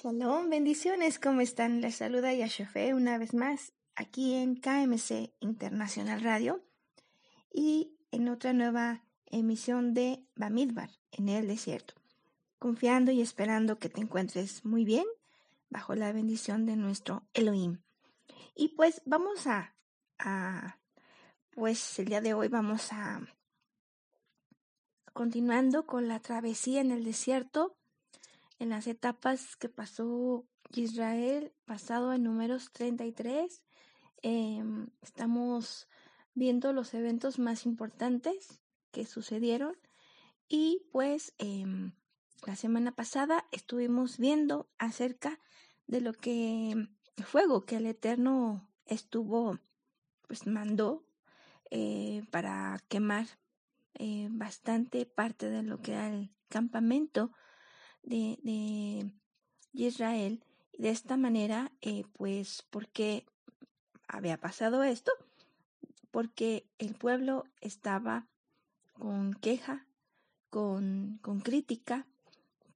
[0.00, 1.80] Shalom, bendiciones, ¿cómo están?
[1.80, 6.62] Les saluda Yashofe una vez más aquí en KMC Internacional Radio
[7.52, 11.94] y en otra nueva emisión de Bamidbar en el desierto,
[12.60, 15.04] confiando y esperando que te encuentres muy bien
[15.68, 17.80] bajo la bendición de nuestro Elohim.
[18.54, 19.74] Y pues vamos a,
[20.20, 20.78] a
[21.50, 23.20] pues el día de hoy vamos a
[25.12, 27.77] continuando con la travesía en el desierto
[28.58, 33.62] en las etapas que pasó Israel, pasado en números 33.
[34.22, 34.62] Eh,
[35.02, 35.88] estamos
[36.34, 39.76] viendo los eventos más importantes que sucedieron
[40.48, 41.66] y pues eh,
[42.46, 45.38] la semana pasada estuvimos viendo acerca
[45.86, 46.70] de lo que
[47.16, 49.58] el fuego que el Eterno estuvo,
[50.26, 51.04] pues mandó
[51.70, 53.26] eh, para quemar
[53.94, 57.32] eh, bastante parte de lo que era el campamento
[58.02, 59.10] de, de
[59.72, 60.42] Israel.
[60.76, 63.26] De esta manera, eh, pues, ¿por qué
[64.06, 65.12] había pasado esto?
[66.10, 68.28] Porque el pueblo estaba
[68.92, 69.86] con queja,
[70.50, 72.06] con, con crítica,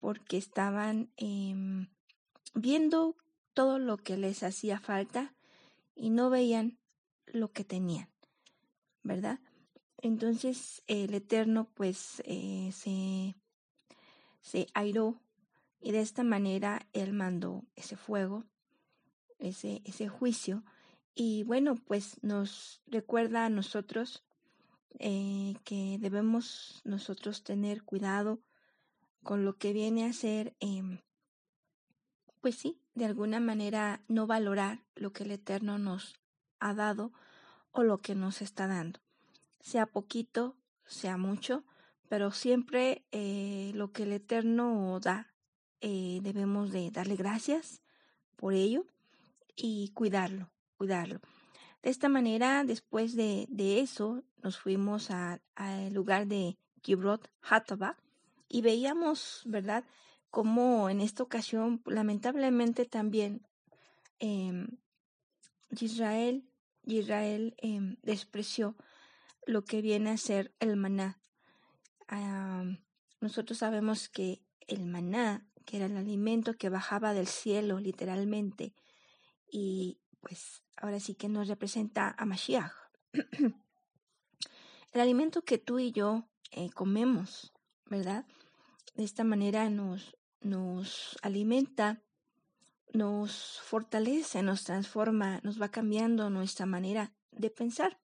[0.00, 1.54] porque estaban eh,
[2.54, 3.16] viendo
[3.54, 5.34] todo lo que les hacía falta
[5.94, 6.78] y no veían
[7.26, 8.08] lo que tenían,
[9.02, 9.40] ¿verdad?
[9.98, 13.36] Entonces el Eterno pues eh, se
[14.42, 15.20] se airó
[15.80, 18.44] y de esta manera él mandó ese fuego,
[19.38, 20.64] ese, ese juicio.
[21.14, 24.22] Y bueno, pues nos recuerda a nosotros
[24.98, 28.40] eh, que debemos nosotros tener cuidado
[29.22, 31.00] con lo que viene a ser, eh,
[32.40, 36.14] pues sí, de alguna manera no valorar lo que el Eterno nos
[36.58, 37.12] ha dado
[37.70, 39.00] o lo que nos está dando,
[39.60, 41.64] sea poquito, sea mucho,
[42.12, 45.32] pero siempre eh, lo que el Eterno da,
[45.80, 47.80] eh, debemos de darle gracias
[48.36, 48.84] por ello
[49.56, 51.20] y cuidarlo, cuidarlo.
[51.82, 55.40] De esta manera, después de, de eso, nos fuimos al
[55.94, 57.96] lugar de Kibrot Hataba
[58.46, 59.82] y veíamos, ¿verdad?,
[60.28, 63.40] cómo en esta ocasión, lamentablemente también,
[64.20, 64.66] eh,
[65.80, 66.46] Israel,
[66.84, 68.76] Israel em, despreció
[69.46, 71.21] lo que viene a ser el maná
[73.20, 78.74] nosotros sabemos que el maná, que era el alimento que bajaba del cielo literalmente,
[79.50, 82.72] y pues ahora sí que nos representa a Mashiach.
[84.92, 87.52] el alimento que tú y yo eh, comemos,
[87.86, 88.26] ¿verdad?
[88.94, 92.02] De esta manera nos, nos alimenta,
[92.92, 97.98] nos fortalece, nos transforma, nos va cambiando nuestra manera de pensar.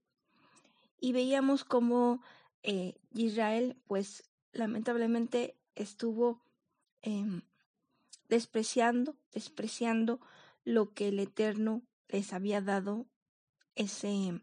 [1.01, 2.23] Y veíamos cómo
[2.63, 6.43] eh, Israel, pues lamentablemente estuvo
[7.03, 7.43] em,
[8.29, 10.21] despreciando, despreciando
[10.65, 13.07] lo que el Eterno les había dado,
[13.75, 14.43] ese,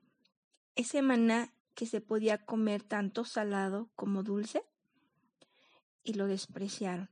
[0.75, 4.63] ese maná que se podía comer tanto salado como dulce,
[6.03, 7.09] y lo despreciaron.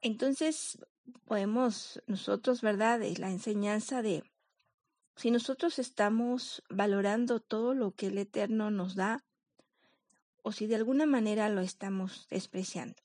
[0.00, 0.78] Entonces,
[1.24, 3.00] podemos nosotros, ¿verdad?
[3.18, 4.24] La enseñanza de,
[5.16, 9.24] si nosotros estamos valorando todo lo que el Eterno nos da,
[10.42, 13.02] o si de alguna manera lo estamos despreciando.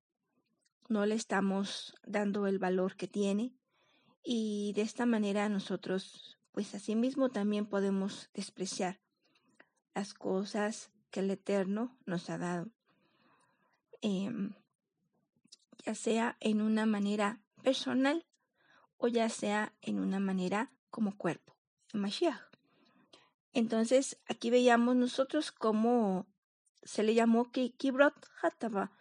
[0.89, 3.53] No le estamos dando el valor que tiene
[4.23, 8.99] y de esta manera nosotros, pues asimismo también podemos despreciar
[9.93, 12.69] las cosas que el Eterno nos ha dado,
[14.01, 14.53] em,
[15.85, 18.25] ya sea en una manera personal
[18.97, 21.55] o ya sea en una manera como cuerpo,
[21.93, 22.41] Mashiach.
[23.53, 26.27] Entonces, aquí veíamos nosotros cómo
[26.83, 28.91] se le llamó Kibrot Hataba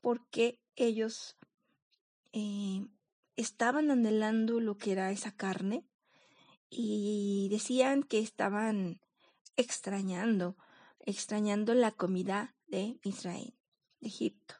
[0.00, 1.36] porque ellos
[2.32, 2.86] eh,
[3.36, 5.84] estaban anhelando lo que era esa carne
[6.68, 9.00] y decían que estaban
[9.56, 10.56] extrañando,
[11.00, 13.54] extrañando la comida de Israel,
[14.00, 14.54] de Egipto.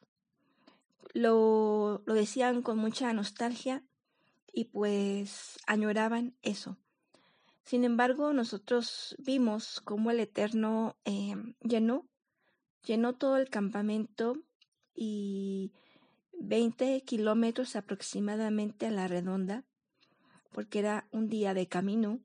[1.13, 3.83] Lo, lo decían con mucha nostalgia
[4.53, 6.77] y pues añoraban eso.
[7.63, 12.09] Sin embargo, nosotros vimos cómo el Eterno eh, llenó
[12.83, 14.37] llenó todo el campamento
[14.93, 15.71] y
[16.33, 19.63] 20 kilómetros aproximadamente a la redonda,
[20.51, 22.19] porque era un día de camino,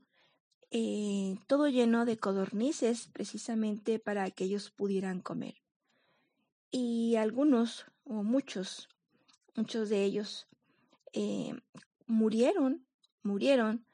[0.70, 5.55] eh, todo lleno de codornices precisamente para que ellos pudieran comer.
[6.70, 8.88] Y algunos, o muchos,
[9.55, 10.49] muchos de ellos
[11.12, 11.55] eh,
[12.06, 12.87] murieron,
[13.23, 13.87] murieron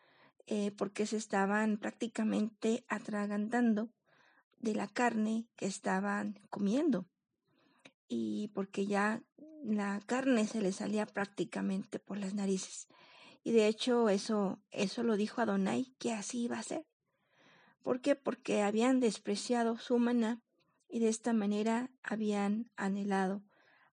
[0.46, 3.90] eh, porque se estaban prácticamente atragantando
[4.62, 7.06] de la carne que estaban comiendo
[8.08, 9.22] y porque ya
[9.62, 12.88] la carne se les salía prácticamente por las narices.
[13.44, 16.86] Y de hecho eso, eso lo dijo Adonai, que así iba a ser.
[17.82, 18.14] ¿Por qué?
[18.14, 20.40] Porque habían despreciado su maná
[20.88, 23.42] y de esta manera habían anhelado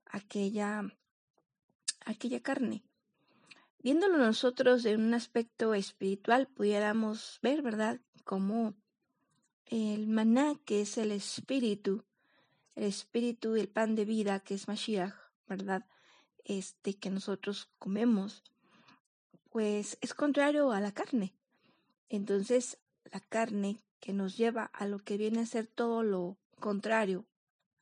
[0.05, 0.83] aquella,
[2.05, 2.83] aquella carne.
[3.81, 8.75] Viéndolo nosotros en un aspecto espiritual, pudiéramos ver, ¿verdad?, como
[9.69, 12.03] el maná, que es el espíritu,
[12.75, 15.13] el espíritu el pan de vida, que es Mashiach,
[15.47, 15.85] ¿verdad?,
[16.43, 18.43] este que nosotros comemos,
[19.49, 21.35] pues es contrario a la carne.
[22.09, 22.79] Entonces,
[23.11, 27.25] la carne que nos lleva a lo que viene a ser todo lo contrario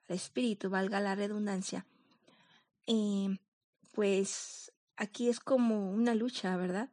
[0.09, 1.85] al espíritu, valga la redundancia,
[2.87, 3.37] eh,
[3.93, 6.89] pues aquí es como una lucha, ¿verdad?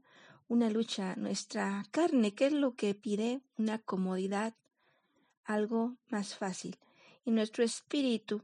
[0.49, 1.17] Una lucha.
[1.17, 3.40] Nuestra carne, ¿qué es lo que pide?
[3.56, 4.55] Una comodidad,
[5.44, 6.79] algo más fácil.
[7.25, 8.43] Y nuestro espíritu,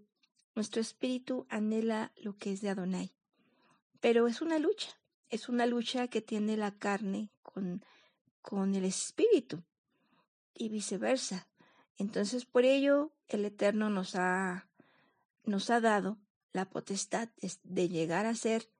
[0.55, 3.12] nuestro espíritu anhela lo que es de Adonai.
[4.00, 4.91] Pero es una lucha,
[5.29, 7.85] es una lucha que tiene la carne con,
[8.43, 9.62] con el espíritu
[10.55, 11.49] y viceversa.
[11.97, 14.69] Entonces, por ello, el Eterno nos ha,
[15.44, 16.19] nos ha dado
[16.53, 17.29] la potestad
[17.62, 18.70] de llegar a ser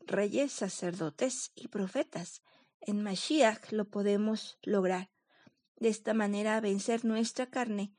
[0.00, 2.42] reyes, sacerdotes y profetas.
[2.80, 5.10] En Mashiach lo podemos lograr.
[5.80, 7.92] De esta manera vencer nuestra carne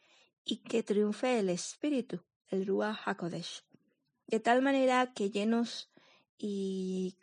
[0.45, 3.65] y que triunfe el Espíritu, el Ruach HaKodesh.
[4.27, 5.91] De tal manera que llenos
[6.37, 7.17] y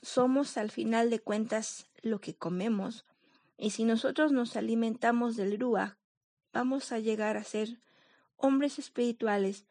[0.00, 3.04] somos al final de cuentas lo que comemos,
[3.56, 5.96] y si nosotros nos alimentamos del Ruach,
[6.52, 7.80] vamos a llegar a ser
[8.36, 9.66] hombres espirituales,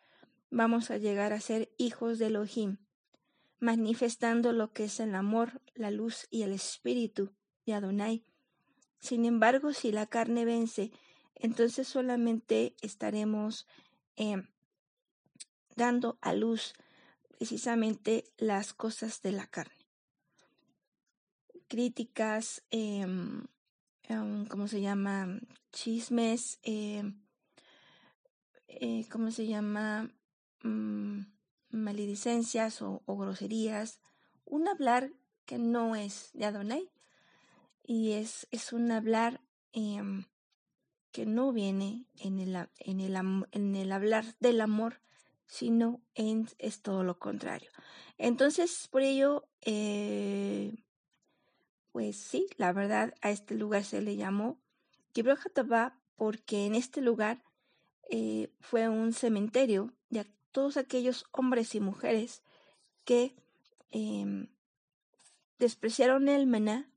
[0.49, 2.77] vamos a llegar a ser hijos de Elohim,
[3.59, 7.31] manifestando lo que es el amor, la luz y el espíritu
[7.65, 8.25] de Adonai.
[9.01, 10.91] Sin embargo, si la carne vence,
[11.35, 13.67] entonces solamente estaremos
[14.15, 14.43] eh,
[15.75, 16.73] dando a luz
[17.37, 19.75] precisamente las cosas de la carne.
[21.67, 23.43] Críticas, em,
[24.11, 25.39] Em, ¿cómo se llama?
[25.71, 27.13] Chismes, eh,
[29.09, 30.11] ¿cómo se llama?
[30.63, 31.21] Mm,
[31.69, 34.01] maledicencias o, groserías.
[34.43, 35.13] Un hablar
[35.45, 36.90] que no es de Adonai
[37.83, 39.41] y es, es un hablar
[39.73, 40.25] em,
[41.11, 43.15] que no viene en el, en, el,
[43.51, 45.01] en el hablar del amor,
[45.47, 47.69] sino en, es todo lo contrario.
[48.17, 50.73] Entonces, por ello, eh,
[51.91, 54.61] pues sí, la verdad a este lugar se le llamó
[55.11, 57.43] Kibrojataba porque en este lugar
[58.09, 62.43] eh, fue un cementerio de todos aquellos hombres y mujeres
[63.05, 63.35] que
[63.89, 64.47] em,
[65.59, 66.90] despreciaron el maná,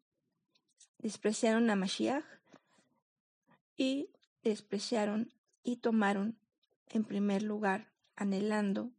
[1.04, 2.24] despreciaron a Mashiach
[3.76, 4.08] y
[4.42, 6.38] despreciaron y tomaron
[6.88, 8.90] en primer lugar, anhelando,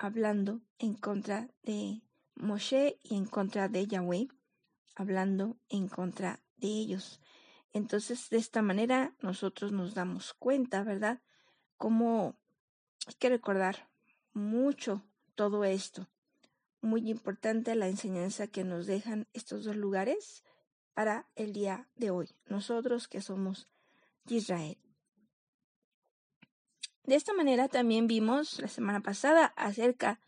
[0.00, 2.02] hablando en contra de
[2.34, 4.26] Moshe y en contra de Yahweh
[4.96, 7.20] hablando en contra de ellos.
[7.72, 11.22] Entonces, de esta manera nosotros nos damos cuenta, ¿verdad?
[11.76, 12.36] Cómo
[13.06, 13.88] hay que recordar
[14.32, 15.04] mucho
[15.36, 16.08] todo esto.
[16.80, 20.42] Muy importante la enseñanza que nos dejan estos dos lugares
[20.98, 23.68] para el día de hoy, nosotros que somos
[24.24, 24.78] de Israel.
[27.04, 30.20] De esta manera también vimos la semana pasada acerca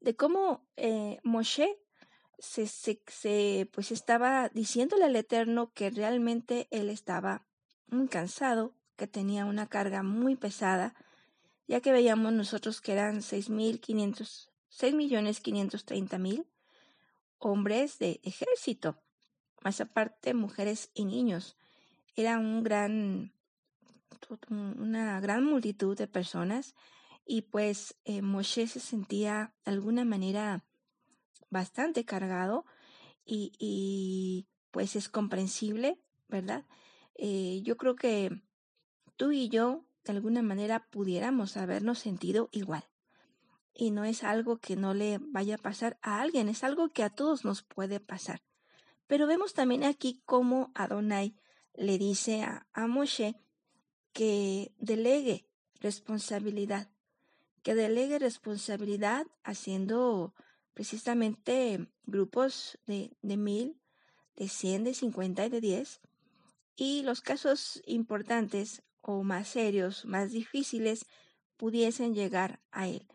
[0.00, 1.78] de cómo eh, Moshe
[2.38, 7.46] se, se, pues estaba diciéndole al Eterno que realmente él estaba
[7.86, 10.94] muy cansado, que tenía una carga muy pesada,
[11.68, 16.46] ya que veíamos nosotros que eran seis mil quinientos, seis millones quinientos treinta mil
[17.38, 18.98] hombres de ejército,
[19.66, 21.56] más aparte mujeres y niños.
[22.14, 23.32] Era un gran,
[24.48, 26.76] una gran multitud de personas
[27.24, 30.64] y pues eh, Moshe se sentía de alguna manera
[31.50, 32.64] bastante cargado
[33.24, 36.64] y, pues es comprensible, ¿verdad?
[37.16, 38.40] Eh, yo creo que
[39.16, 42.84] tú y yo de alguna manera pudiéramos habernos sentido igual.
[43.74, 47.02] Y no es algo que no le vaya a pasar a alguien, es algo que
[47.02, 48.46] a todos nos puede pasar.
[49.06, 51.36] Pero vemos también aquí cómo Adonai
[51.74, 53.36] le dice a, a Moshe
[54.12, 55.46] que delegue
[55.80, 56.90] responsabilidad,
[57.62, 60.34] que delegue responsabilidad haciendo
[60.74, 63.80] precisamente grupos de, de mil,
[64.36, 66.00] de cien, de cincuenta y de diez.
[66.76, 71.06] Y los casos importantes o más serios, más difíciles,
[71.56, 73.06] pudiesen llegar a él.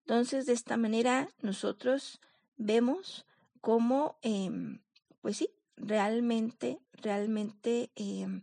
[0.00, 2.20] Entonces, de esta manera, nosotros
[2.56, 3.26] vemos
[3.60, 4.80] cómo, em,
[5.20, 8.42] pues sí, realmente, realmente em,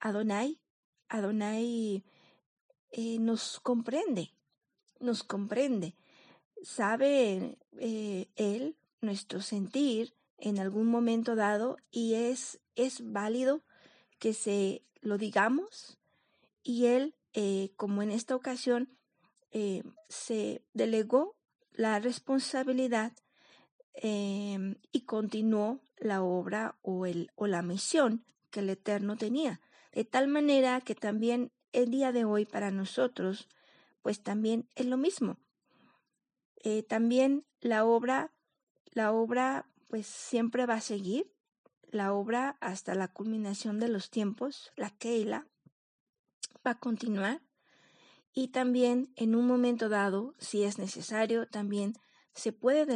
[0.00, 0.58] Adonai,
[1.08, 2.04] Adonai
[2.92, 4.32] eh, nos comprende,
[4.98, 5.94] nos comprende.
[6.62, 13.62] Sabe eh, Él nuestro sentir, en algún momento dado y es, es válido
[14.18, 15.98] que se lo digamos
[16.62, 18.96] y él, eh, como en esta ocasión,
[20.08, 21.36] se delegó
[21.72, 23.12] la responsabilidad
[24.02, 29.60] em, y continuó la obra o, el, o la misión que el Eterno tenía.
[29.92, 33.48] De tal manera que también el día de hoy para nosotros,
[34.02, 35.36] pues también es lo mismo.
[36.62, 38.32] Eh, también la obra,
[38.92, 41.30] la obra pues siempre va a seguir,
[41.90, 45.46] la obra hasta la culminación de los tiempos, la Keila,
[46.66, 47.42] va a continuar
[48.32, 51.94] y también en un momento dado, si es necesario, también
[52.34, 52.86] se puede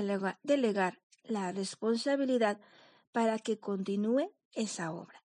[0.43, 2.61] delegar la responsabilidad
[3.13, 5.23] para que continúe esa obra.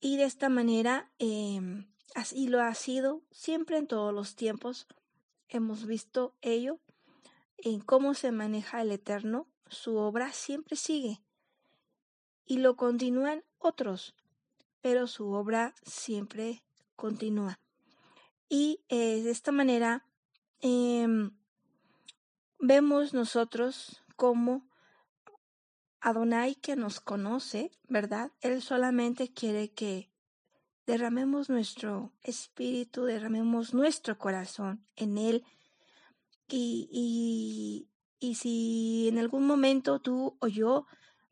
[0.00, 4.86] Y de esta manera, em, así lo ha sido siempre en todos los tiempos.
[5.48, 6.80] Hemos visto ello
[7.58, 9.46] en cómo se maneja el Eterno.
[9.68, 11.20] Su obra siempre sigue
[12.50, 14.16] y lo continúan otros,
[14.80, 16.64] pero su obra siempre
[16.96, 17.60] continúa.
[18.48, 20.04] Y eh, de esta manera
[20.60, 21.30] em,
[22.60, 24.68] vemos nosotros como
[26.00, 28.32] Adonai que nos conoce, ¿verdad?
[28.40, 30.10] Él solamente quiere que
[30.86, 35.44] derramemos nuestro espíritu, derramemos nuestro corazón en Él.
[36.48, 37.88] Y, y,
[38.18, 40.86] y si en algún momento tú o yo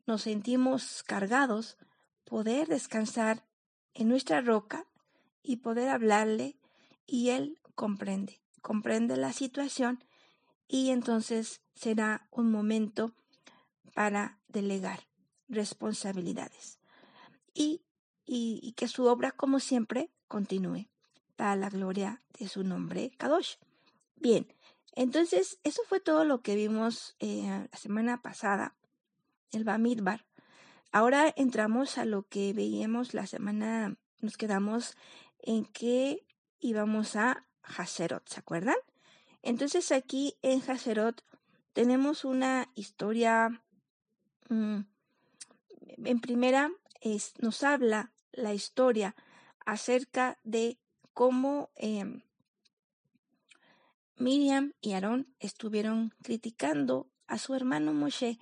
[0.05, 1.77] nos sentimos cargados,
[2.25, 3.43] poder descansar
[3.93, 4.85] en nuestra roca
[5.41, 6.57] y poder hablarle
[7.05, 10.03] y Él comprende, comprende la situación
[10.69, 13.11] y entonces será un momento
[13.95, 15.01] para delegar
[15.49, 16.79] responsabilidades
[17.53, 17.81] y,
[18.25, 20.87] y, que su obra, como siempre, continúe
[21.35, 23.55] para la gloria de su nombre, Kadosh.
[24.15, 24.47] Bien,
[24.93, 28.75] entonces eso fue todo lo que vimos eh, la semana pasada,
[29.51, 30.25] el Bamidbar.
[30.91, 34.95] Ahora entramos a lo que veíamos la semana, nos quedamos
[35.39, 36.25] en que
[36.59, 38.75] íbamos a Haserot, ¿se acuerdan?
[39.41, 41.23] Entonces aquí en Haserot
[41.73, 43.61] tenemos una historia,
[44.49, 44.79] mm,
[46.05, 49.15] en primera es, nos habla la historia
[49.65, 50.77] acerca de
[51.13, 52.21] cómo em,
[54.17, 58.39] Miriam y Aarón estuvieron criticando a su hermano Moshe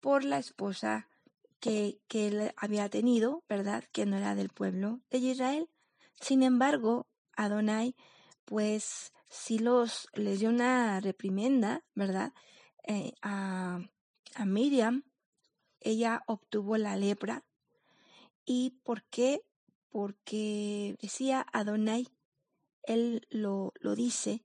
[0.00, 1.08] por la esposa
[1.58, 3.84] que, que él había tenido, ¿verdad?
[3.90, 5.68] Que no era del pueblo de Israel.
[6.20, 7.96] Sin embargo, Adonai,
[8.44, 12.32] pues sí los les dio una reprimenda, ¿verdad?
[12.84, 13.80] Eh, a,
[14.34, 15.04] a Miriam,
[15.80, 17.44] ella obtuvo la lepra.
[18.44, 19.42] ¿Y por qué?
[19.90, 22.08] Porque decía Adonai,
[22.82, 24.44] él lo, lo dice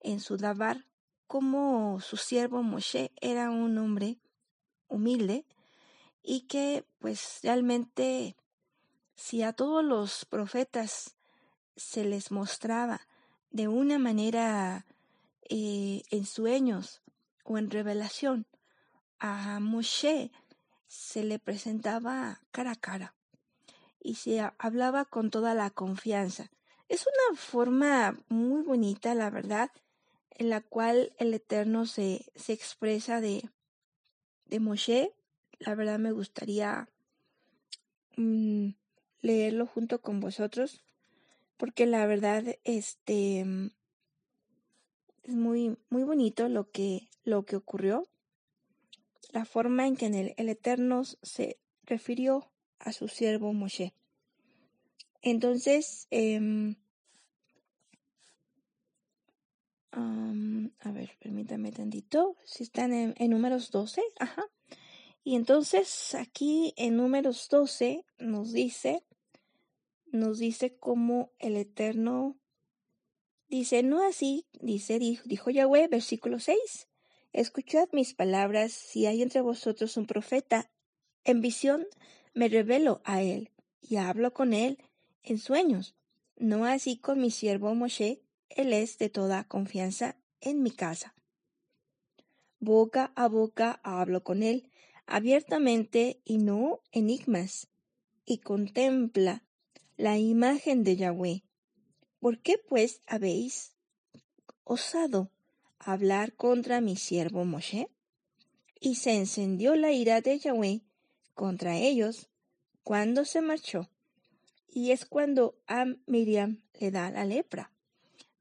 [0.00, 0.86] en su Dabar,
[1.26, 4.18] como su siervo Moshe era un hombre
[4.88, 5.44] humilde
[6.22, 8.36] y que pues realmente
[9.14, 11.16] si a todos los profetas
[11.76, 13.00] se les mostraba
[13.50, 14.86] de una manera
[15.48, 17.02] eh, en sueños
[17.44, 18.46] o en revelación.
[19.18, 20.30] A Moshe
[20.88, 23.14] se le presentaba cara a cara
[24.00, 26.50] y se hablaba con toda la confianza.
[26.88, 29.70] Es una forma muy bonita, la verdad,
[30.30, 33.48] en la cual el Eterno se, se expresa de,
[34.44, 35.12] de Moshe.
[35.58, 36.88] La verdad me gustaría
[38.16, 38.68] mm,
[39.22, 40.82] leerlo junto con vosotros
[41.56, 43.44] porque la verdad este
[45.22, 48.06] es muy muy bonito lo que lo que ocurrió.
[49.32, 53.92] La forma en que el, el Eterno se refirió a su siervo Moshe.
[55.22, 56.76] Entonces em,
[59.90, 64.44] a ver permítame tantito si están en, en números 12 ajá.
[65.24, 69.02] Y entonces aquí en números 12 nos dice
[70.12, 72.36] nos dice cómo el Eterno
[73.48, 76.88] dice, no así, dice, dijo, Yahweh, versículo 6,
[77.32, 80.70] escuchad mis palabras, si hay entre vosotros un profeta,
[81.24, 81.86] en visión
[82.34, 84.78] me revelo a él y hablo con él
[85.22, 85.94] en sueños,
[86.36, 91.14] no así con mi siervo Moshe, él es de toda confianza en mi casa.
[92.58, 94.70] Boca a boca hablo con él,
[95.06, 97.68] abiertamente y no enigmas,
[98.24, 99.45] y contempla
[99.96, 101.42] la imagen de Yahweh.
[102.20, 103.74] ¿Por qué pues habéis
[104.64, 105.30] osado
[105.78, 107.88] hablar contra mi siervo Moshe?
[108.78, 110.82] Y se encendió la ira de Yahweh
[111.34, 112.28] contra ellos
[112.82, 113.88] cuando se marchó.
[114.68, 117.72] Y es cuando a Miriam le da la lepra.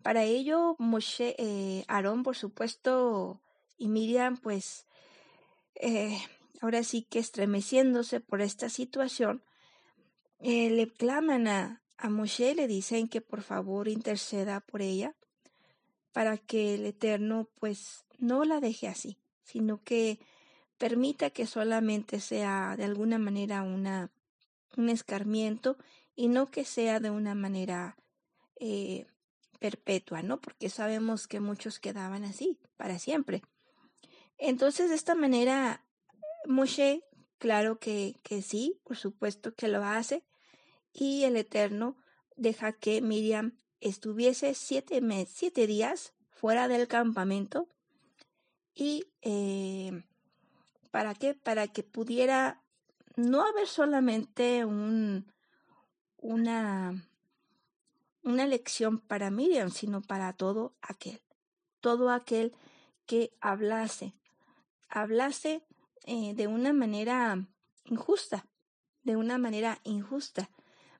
[0.04, 3.42] Para ello, Moshe, eh, Aarón, por supuesto,
[3.78, 4.86] y Miriam, pues,
[5.76, 6.18] eh,
[6.62, 9.42] ahora sí que estremeciéndose por esta situación,
[10.40, 15.16] eh, le claman a, a Moshe, le dicen que por favor interceda por ella
[16.12, 20.20] para que el Eterno pues no la deje así, sino que
[20.78, 24.12] permita que solamente sea de alguna manera una,
[24.78, 25.78] un escarmiento
[26.16, 27.98] y no que sea de una manera
[28.60, 29.08] eh,
[29.60, 30.40] perpetua, ¿no?
[30.40, 33.42] Porque sabemos que muchos quedaban así para siempre.
[34.38, 35.86] Entonces, de esta manera,
[36.46, 37.04] Moshe,
[37.38, 40.24] claro que, que sí, por supuesto que lo hace,
[40.94, 41.98] y el Eterno
[42.36, 47.68] deja que Miriam estuviese siete, meses, siete días fuera del campamento
[48.74, 50.04] y eh,
[50.92, 51.34] ¿para qué?
[51.34, 52.62] Para que pudiera
[53.16, 55.32] no haber solamente un,
[56.18, 57.08] una,
[58.24, 61.22] una lección para Miriam, sino para todo aquel,
[61.80, 62.54] todo aquel
[63.06, 64.14] que hablase,
[64.90, 65.64] hablase
[66.08, 67.48] eh, de una manera
[67.86, 68.48] injusta,
[69.04, 70.50] de una manera injusta,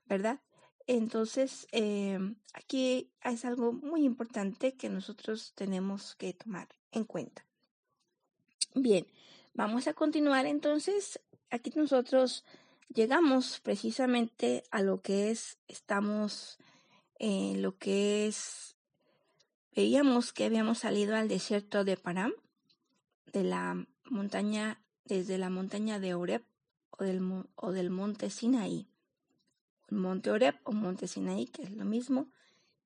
[0.06, 0.40] ¿verdad?
[0.86, 2.18] Entonces, eh,
[2.54, 7.44] aquí es algo muy importante que nosotros tenemos que tomar en cuenta.
[8.74, 9.06] Bien,
[9.54, 11.20] vamos a continuar entonces.
[11.50, 12.44] Aquí nosotros
[12.94, 16.58] llegamos precisamente a lo que es, estamos
[17.18, 18.76] en lo que es,
[19.74, 22.32] veíamos que habíamos salido al desierto de Param,
[23.32, 26.42] de la montaña, desde la montaña de Oreb
[26.90, 27.22] o del,
[27.54, 28.88] o del monte Sinaí.
[29.90, 32.28] Monte Oreb o Monte Sinaí, que es lo mismo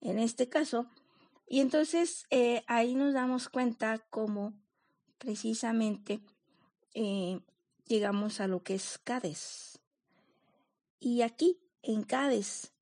[0.00, 0.86] en este caso.
[1.46, 4.52] Y entonces eh, ahí nos damos cuenta cómo
[5.18, 6.20] precisamente
[6.94, 7.40] eh,
[7.86, 9.78] llegamos a lo que es Cádiz.
[11.00, 12.72] Y aquí, en Cádiz,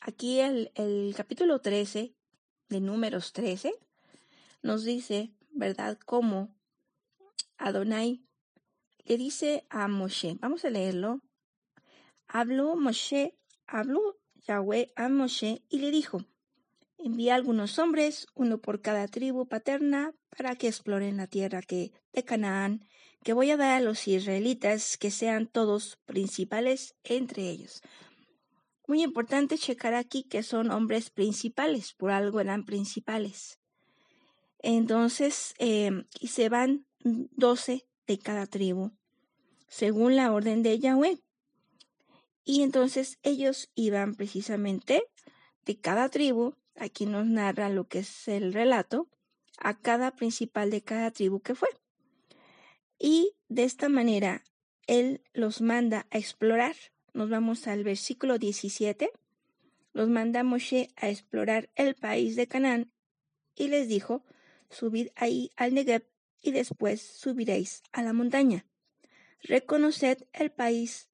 [0.00, 2.14] aquí el, el capítulo 13
[2.70, 3.74] de números 13
[4.62, 6.54] nos dice, ¿verdad?, cómo
[7.58, 8.24] Adonai
[9.04, 11.20] le dice a Moshe, vamos a leerlo
[12.26, 13.36] Habló Moshe,
[13.66, 16.24] habló Yahweh a Moshe y le dijo,
[16.98, 22.24] envía algunos hombres, uno por cada tribu paterna, para que exploren la tierra que de
[22.24, 22.88] Canaán,
[23.22, 27.82] que voy a dar a los israelitas, que sean todos principales entre ellos.
[28.86, 33.60] Muy importante checar aquí que son hombres principales, por algo eran principales.
[34.58, 38.92] Entonces, eh, y se van doce de cada tribu,
[39.68, 41.18] según la orden de Yahweh.
[42.44, 45.04] Y entonces ellos iban precisamente
[45.64, 49.08] de cada tribu, aquí nos narra lo que es el relato,
[49.58, 51.68] a cada principal de cada tribu que fue.
[52.98, 54.44] Y de esta manera
[54.86, 56.76] él los manda a explorar.
[57.12, 59.10] Nos vamos al versículo 17.
[59.92, 62.92] Los manda Moshe a explorar el país de Canaán
[63.54, 64.24] y les dijo,
[64.68, 66.04] subid ahí al Negev
[66.44, 68.66] y después subiréis a la montaña.
[69.42, 71.08] Reconoced el país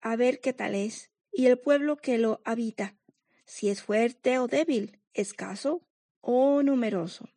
[0.00, 2.96] a ver qué tal es, y el pueblo que lo habita,
[3.44, 5.86] si es fuerte o débil, escaso
[6.20, 7.28] o numeroso.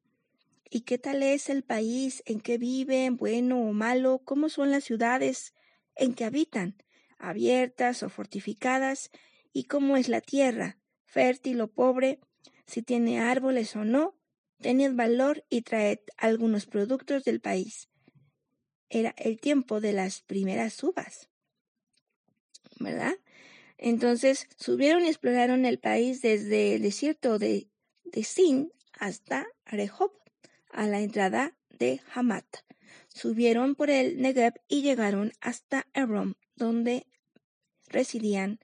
[0.70, 4.22] ¿Y qué tal es el país en que viven, bueno o malo?
[4.26, 5.54] ¿Cómo son las ciudades
[5.96, 6.76] en que habitan,
[7.18, 9.12] abiertas o fortificadas?
[9.54, 12.20] ¿Y cómo es la tierra, fértil o pobre?
[12.66, 14.18] Si tiene árboles o no.
[14.62, 17.90] Tened valor y traed algunos productos del país.
[18.90, 21.30] Era el tiempo de las primeras uvas.
[22.80, 23.16] ¿verdad?
[23.78, 27.68] Entonces subieron y exploraron el país desde el desierto de,
[28.04, 30.12] de Sin hasta Rehob,
[30.72, 32.46] a la entrada de Hamat.
[33.10, 37.08] Subieron por el Negev y llegaron hasta Hebron, donde
[37.88, 38.60] residían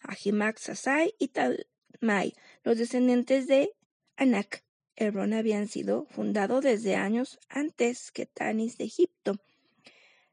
[0.00, 3.72] Ahimac, Sasai y Talmai, los descendientes de
[4.16, 4.62] Anak.
[4.96, 9.40] Hebron habían sido fundado desde años antes que Tanis de Egipto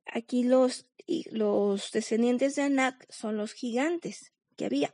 [0.05, 0.85] Aquí los,
[1.31, 4.93] los descendientes de Anak son los gigantes que había.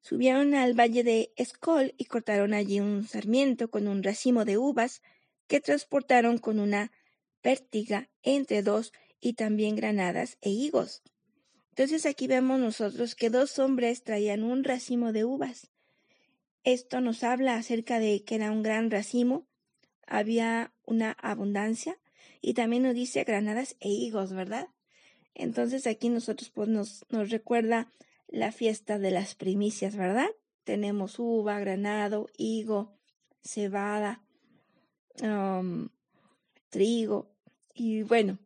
[0.00, 5.02] Subieron al valle de Escol y cortaron allí un sarmiento con un racimo de uvas
[5.46, 6.90] que transportaron con una
[7.42, 11.02] pértiga entre dos y también granadas e higos.
[11.70, 15.70] Entonces aquí vemos nosotros que dos hombres traían un racimo de uvas.
[16.64, 19.46] Esto nos habla acerca de que era un gran racimo,
[20.06, 21.98] había una abundancia
[22.40, 24.68] y también nos dice granadas e higos, ¿verdad?
[25.34, 27.92] Entonces aquí nosotros pues nos, recuerda
[28.26, 30.28] la fiesta de las primicias, ¿verdad?
[30.64, 32.92] Tenemos uva, granado, higo,
[33.42, 34.22] cebada,
[36.70, 37.30] trigo
[37.74, 38.38] y bueno,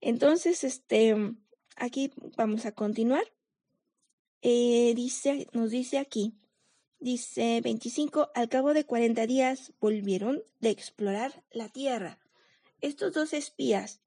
[0.00, 1.14] entonces este
[1.76, 3.24] aquí vamos a continuar.
[4.42, 6.34] Eh, dice, nos dice aquí,
[7.06, 12.18] dice 25, al cabo de 40 días volvieron de explorar la tierra
[12.80, 14.00] estos dos espías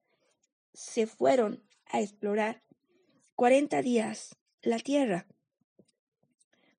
[0.74, 2.64] se fueron a explorar
[3.36, 5.28] cuarenta días la tierra.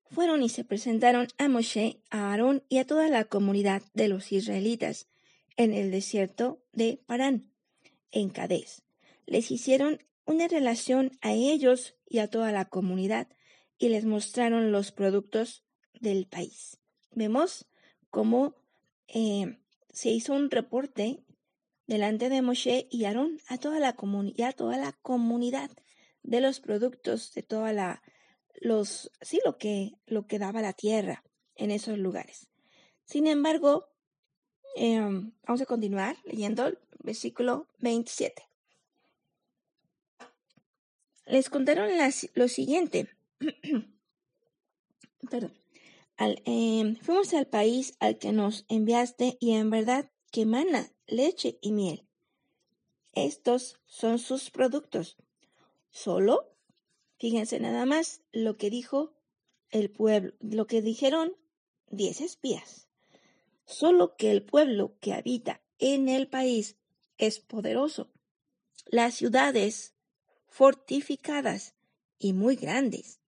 [0.09, 4.31] Fueron y se presentaron a Moshe, a Aarón y a toda la comunidad de los
[4.31, 5.07] israelitas
[5.57, 7.51] en el desierto de Parán,
[8.11, 8.83] en Cadés.
[9.25, 13.27] Les hicieron una relación a ellos y a toda la comunidad
[13.77, 15.63] y les mostraron los productos
[15.99, 16.79] del país.
[17.11, 17.67] Vemos
[18.09, 18.55] cómo
[19.07, 19.57] eh,
[19.91, 21.23] se hizo un reporte
[21.87, 25.71] delante de Moshe y Aarón a toda la comunidad, toda la comunidad
[26.23, 28.01] de los productos de toda la
[28.59, 31.23] los sí lo que lo que daba la tierra
[31.55, 32.47] en esos lugares.
[33.05, 33.89] Sin embargo,
[34.75, 38.47] em, vamos a continuar leyendo el versículo 27.
[41.25, 41.89] Les contaron
[42.35, 43.09] lo siguiente.
[45.29, 45.60] Perdón.
[46.23, 51.71] Em, fuimos al país al que nos enviaste y en verdad que mana leche y
[51.71, 52.05] miel.
[53.13, 55.17] Estos son sus productos.
[55.89, 56.55] Solo,
[57.17, 59.13] fíjense nada más lo que dijo
[59.71, 61.35] el pueblo, lo que dijeron
[61.89, 62.87] diez espías.
[63.65, 66.77] Solo que el pueblo que habita en el país
[67.17, 68.11] es poderoso.
[68.85, 69.95] Las ciudades
[70.47, 71.73] fortificadas
[72.19, 73.20] y muy grandes.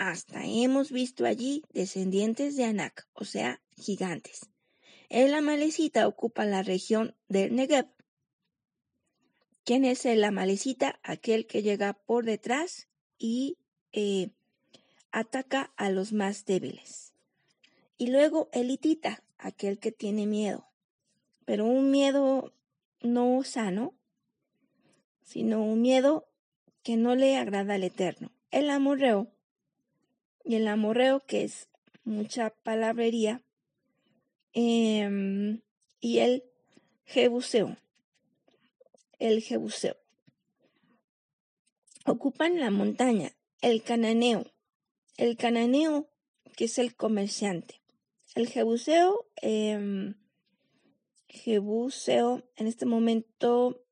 [0.00, 4.48] Hasta hemos visto allí descendientes de Anak, o sea, gigantes.
[5.10, 7.86] El Amalecita ocupa la región del Negev.
[9.62, 10.98] ¿Quién es el Amalecita?
[11.02, 13.58] Aquel que llega por detrás y
[13.92, 14.30] eh,
[15.12, 17.12] ataca a los más débiles.
[17.98, 20.66] Y luego el Hitita, aquel que tiene miedo,
[21.44, 22.54] pero un miedo
[23.02, 23.94] no sano,
[25.20, 26.26] sino un miedo
[26.82, 28.32] que no le agrada al Eterno.
[28.50, 29.30] El amorreo,
[30.44, 31.68] y el amorreo que es
[32.04, 33.42] mucha palabrería,
[34.52, 35.60] em,
[36.00, 36.44] y el
[37.04, 37.76] jebuseo,
[39.18, 39.96] el jebuseo.
[42.06, 44.44] Ocupan la montaña, el cananeo,
[45.16, 46.08] el cananeo
[46.56, 47.80] que es el comerciante.
[48.34, 50.14] El jebuseo, eh,
[51.28, 53.84] jebuseo, en este momento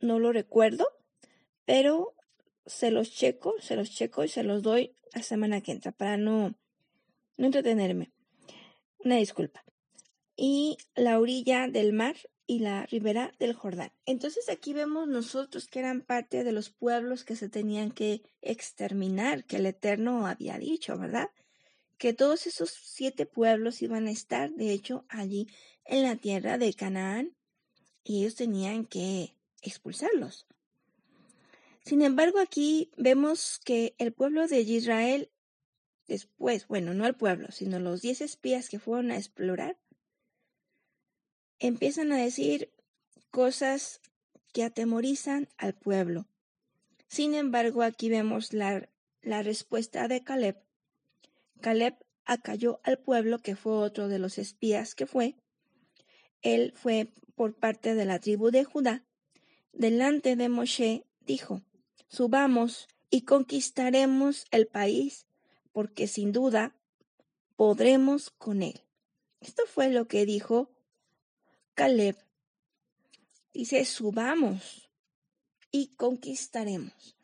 [0.00, 0.86] no lo recuerdo,
[1.64, 2.14] pero
[2.66, 6.16] se los checo, se los checo y se los doy la semana que entra para
[6.16, 6.54] no,
[7.36, 8.12] no entretenerme.
[8.98, 9.64] Una disculpa.
[10.36, 13.92] Y la orilla del mar y la ribera del Jordán.
[14.04, 19.44] Entonces aquí vemos nosotros que eran parte de los pueblos que se tenían que exterminar,
[19.44, 21.30] que el Eterno había dicho, ¿verdad?
[21.96, 25.48] Que todos esos siete pueblos iban a estar, de hecho, allí
[25.84, 27.34] en la tierra de Canaán
[28.02, 30.46] y ellos tenían que expulsarlos.
[31.84, 35.30] Sin embargo, aquí vemos que el pueblo de Israel,
[36.06, 39.78] después, bueno, no el pueblo, sino los diez espías que fueron a explorar,
[41.58, 42.72] empiezan a decir
[43.30, 44.00] cosas
[44.54, 46.26] que atemorizan al pueblo.
[47.06, 48.88] Sin embargo, aquí vemos la,
[49.20, 50.56] la respuesta de Caleb.
[51.60, 55.36] Caleb acalló al pueblo, que fue otro de los espías que fue.
[56.40, 59.04] Él fue por parte de la tribu de Judá.
[59.72, 61.62] Delante de Moshe dijo,
[62.08, 65.26] subamos y conquistaremos el país,
[65.72, 66.74] porque sin duda
[67.56, 68.80] podremos con él.
[69.40, 70.70] Esto fue lo que dijo
[71.74, 72.16] Caleb.
[73.52, 74.90] Dice, subamos
[75.70, 77.16] y conquistaremos.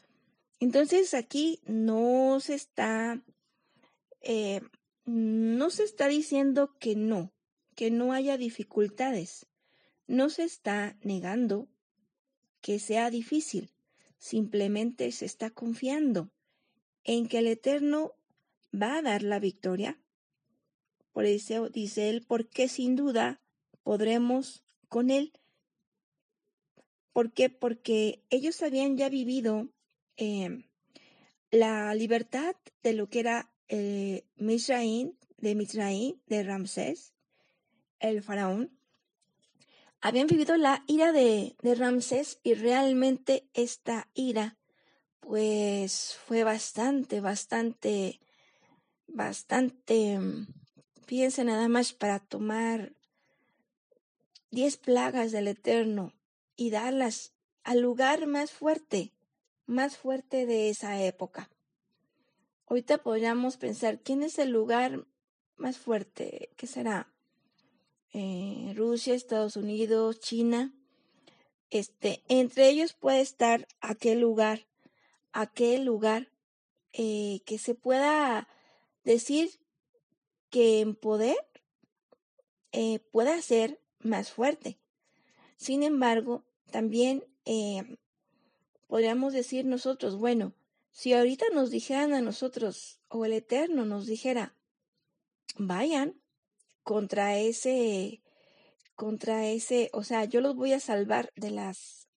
[0.61, 3.23] Entonces aquí no se está,
[4.21, 4.61] eh,
[5.07, 7.33] no se está diciendo que no,
[7.75, 9.47] que no haya dificultades.
[10.07, 11.69] No se está negando
[12.61, 13.71] que sea difícil
[14.21, 16.31] simplemente se está confiando
[17.05, 18.13] en que el Eterno
[18.73, 19.99] va a dar la victoria.
[21.13, 23.41] Por eso dice él, porque sin duda
[23.83, 25.33] podremos con él.
[27.13, 27.49] ¿Por qué?
[27.49, 29.71] Porque ellos habían ya vivido
[30.17, 30.65] em,
[31.51, 37.15] la libertad de lo que era eh, Misraín, de Misraín, de Ramsés,
[37.99, 38.79] el faraón,
[40.01, 44.57] habían vivido la ira de, de Ramsés y realmente esta ira
[45.21, 48.21] pues fue bastante, bastante,
[49.07, 50.19] bastante,
[51.07, 52.93] fíjense nada más para tomar
[54.51, 56.13] diez plagas del Eterno
[56.57, 57.33] y darlas
[57.63, 59.13] al lugar más fuerte,
[59.67, 61.51] más fuerte de esa época.
[62.67, 65.07] Ahorita podríamos pensar, ¿quién es el lugar
[65.57, 66.51] más fuerte?
[66.57, 67.10] ¿Qué será?
[68.13, 70.73] Eh, Rusia, Estados Unidos, China.
[71.71, 74.67] Este, entre ellos puede estar aquel lugar,
[75.33, 76.33] aquel lugar
[76.93, 78.49] eh, que se pueda
[79.05, 79.61] decir
[80.51, 81.37] que en poder
[82.73, 84.79] eh, pueda ser más fuerte.
[85.57, 87.25] Sin embargo, también
[88.87, 90.53] podríamos decir nosotros, bueno,
[90.91, 94.55] si ahorita nos dijeran a nosotros, o el Eterno nos dijera,
[95.57, 96.20] vayan
[96.83, 98.23] contra ese,
[98.97, 102.09] contra ese, o sea, yo los voy a salvar de las,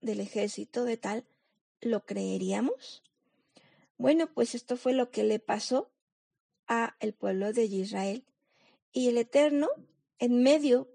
[0.00, 1.24] del ejército de tal,
[1.80, 3.02] ¿lo creeríamos?
[3.98, 5.90] Bueno, pues esto fue lo que le pasó
[6.66, 8.24] a el pueblo de Israel.
[8.92, 9.68] Y el Eterno,
[10.18, 10.88] en medio,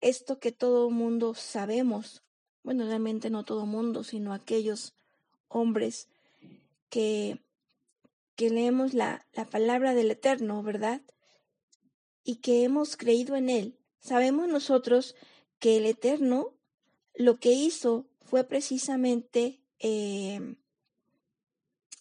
[0.00, 2.22] esto que todo mundo sabemos,
[2.62, 4.94] bueno, realmente no todo mundo, sino aquellos
[5.48, 6.08] hombres
[6.88, 7.42] que,
[8.36, 11.02] que leemos la, la palabra del Eterno, ¿verdad?
[12.24, 13.78] Y que hemos creído en Él.
[14.00, 15.14] Sabemos nosotros
[15.58, 16.54] que el Eterno
[17.14, 20.56] lo que hizo fue precisamente eh,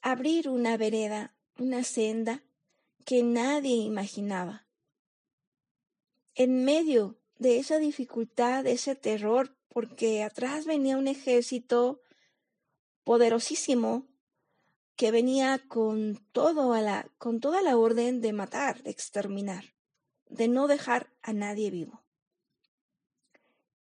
[0.01, 2.43] abrir una vereda, una senda
[3.05, 4.65] que nadie imaginaba.
[6.35, 12.01] En medio de esa dificultad, de ese terror, porque atrás venía un ejército
[13.03, 14.07] poderosísimo
[14.95, 19.72] que venía con todo a la, con toda la orden de matar, de exterminar,
[20.33, 22.03] de no dejar a nadie vivo.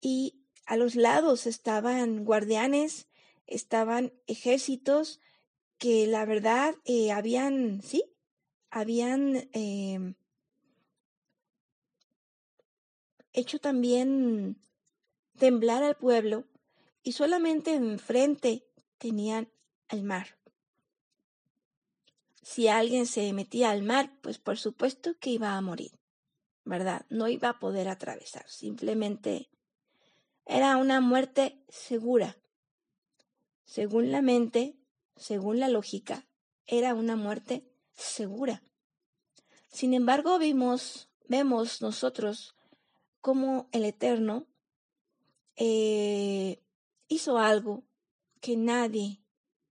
[0.00, 3.08] Y a los lados estaban guardianes,
[3.46, 5.20] estaban ejércitos
[5.78, 8.04] que la verdad eh, habían, sí,
[8.70, 10.14] habían em,
[13.32, 14.60] hecho también
[15.38, 16.44] temblar al pueblo
[17.02, 18.64] y solamente enfrente
[18.98, 19.50] tenían
[19.88, 20.38] al mar.
[22.42, 25.92] Si alguien se metía al mar, pues por supuesto que iba a morir,
[26.64, 27.06] ¿verdad?
[27.08, 29.48] No iba a poder atravesar, simplemente
[30.46, 32.38] era una muerte segura.
[33.64, 34.76] Según la mente,
[35.16, 36.26] según la lógica,
[36.66, 38.62] era una muerte segura.
[39.68, 42.54] Sin embargo, vimos, vemos nosotros
[43.20, 44.46] cómo el Eterno
[45.56, 46.62] eh,
[47.08, 47.84] hizo algo
[48.40, 49.22] que nadie,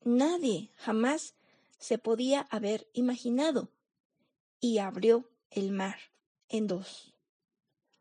[0.04, 1.36] nadie jamás
[1.78, 3.72] se podía haber imaginado
[4.60, 6.11] y abrió el mar
[6.52, 7.14] en dos,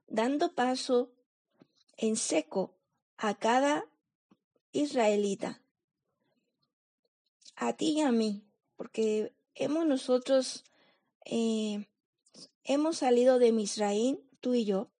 [0.08, 1.12] dando paso
[1.96, 2.74] en seco
[3.16, 3.86] a cada
[4.72, 5.62] israelita,
[7.54, 8.44] a ti y a mí,
[8.76, 10.64] porque hemos nosotros,
[11.24, 11.86] eh,
[12.64, 14.90] hemos salido de Misraín, tú y yo,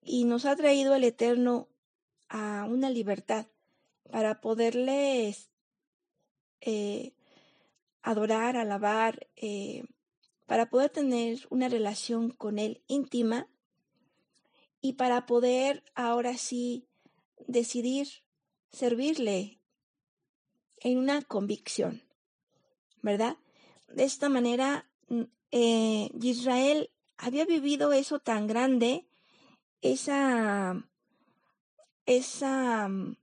[0.00, 1.68] y nos ha traído el Eterno
[2.28, 3.46] a una libertad
[4.10, 5.50] para poderles
[6.62, 7.12] eh,
[8.00, 9.84] adorar, alabar, eh,
[10.46, 13.48] para poder tener una relación con Él íntima
[14.80, 16.86] y para poder ahora sí
[17.46, 18.08] decidir
[18.70, 19.60] servirle
[20.78, 22.02] en una convicción,
[23.02, 23.36] ¿verdad?
[23.88, 29.06] De esta manera, mm, eh, Israel había vivido eso tan grande,
[29.80, 30.84] esa,
[32.04, 33.16] esa mm,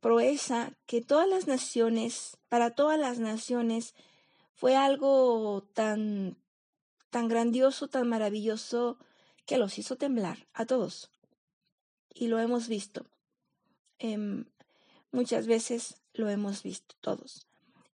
[0.00, 3.94] proeza que todas las naciones, para todas las naciones,
[4.54, 6.36] fue algo tan,
[7.10, 8.98] tan grandioso, tan maravilloso,
[9.46, 11.10] que los hizo temblar a todos.
[12.14, 13.06] Y lo hemos visto.
[13.98, 14.46] Em,
[15.12, 17.46] muchas veces lo hemos visto todos.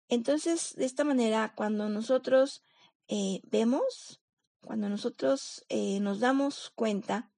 [0.08, 2.62] Entonces, de esta manera, cuando nosotros
[3.08, 4.20] eh, vemos,
[4.60, 7.30] cuando nosotros eh, nos damos cuenta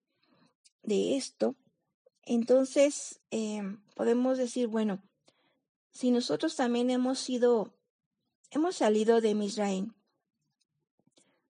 [0.83, 1.57] de esto,
[2.23, 5.03] entonces em, podemos decir, bueno,
[5.93, 7.75] si nosotros también hemos sido,
[8.51, 9.95] hemos salido de Misraim,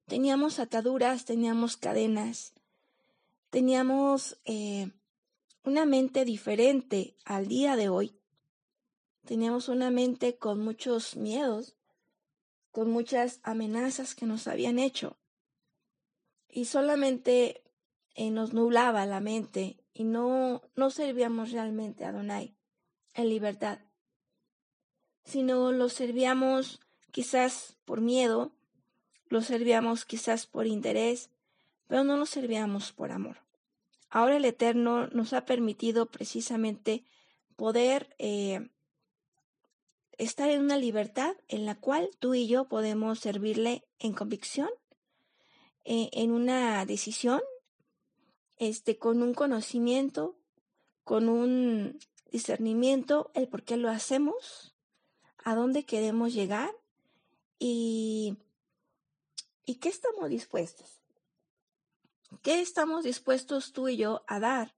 [0.09, 2.55] teníamos ataduras, teníamos cadenas,
[3.51, 4.91] teníamos eh,
[5.65, 8.19] una mente diferente al día de hoy.
[9.25, 11.77] Teníamos una mente con muchos miedos,
[12.73, 15.19] con muchas amenazas que nos habían hecho.
[16.49, 17.63] Y solamente
[18.15, 22.57] eh, nos nublaba la mente y no, no servíamos realmente a Donai
[23.13, 23.81] en libertad,
[25.25, 28.58] sino lo servíamos quizás por miedo,
[29.29, 31.31] lo servíamos quizás por interés,
[31.87, 33.39] pero no lo servíamos por amor.
[34.11, 37.05] Ahora el Eterno nos ha permitido precisamente
[37.57, 38.71] poder eh,
[40.17, 44.71] estar en una libertad en la cual tú y yo podemos servirle en convicción,
[45.85, 47.41] eh, en una decisión,
[48.57, 50.37] este, con un conocimiento,
[51.05, 51.99] con un
[52.31, 54.75] discernimiento, el por qué lo hacemos,
[55.45, 56.71] a dónde queremos llegar
[57.59, 58.37] y,
[59.69, 61.03] y qué estamos dispuestos.
[62.41, 64.75] ¿Qué estamos dispuestos tú y yo a dar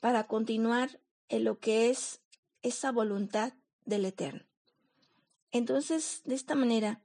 [0.00, 2.22] para continuar en lo que es
[2.62, 3.52] esa voluntad
[3.84, 4.46] del Eterno?
[5.50, 7.02] Entonces, de esta manera,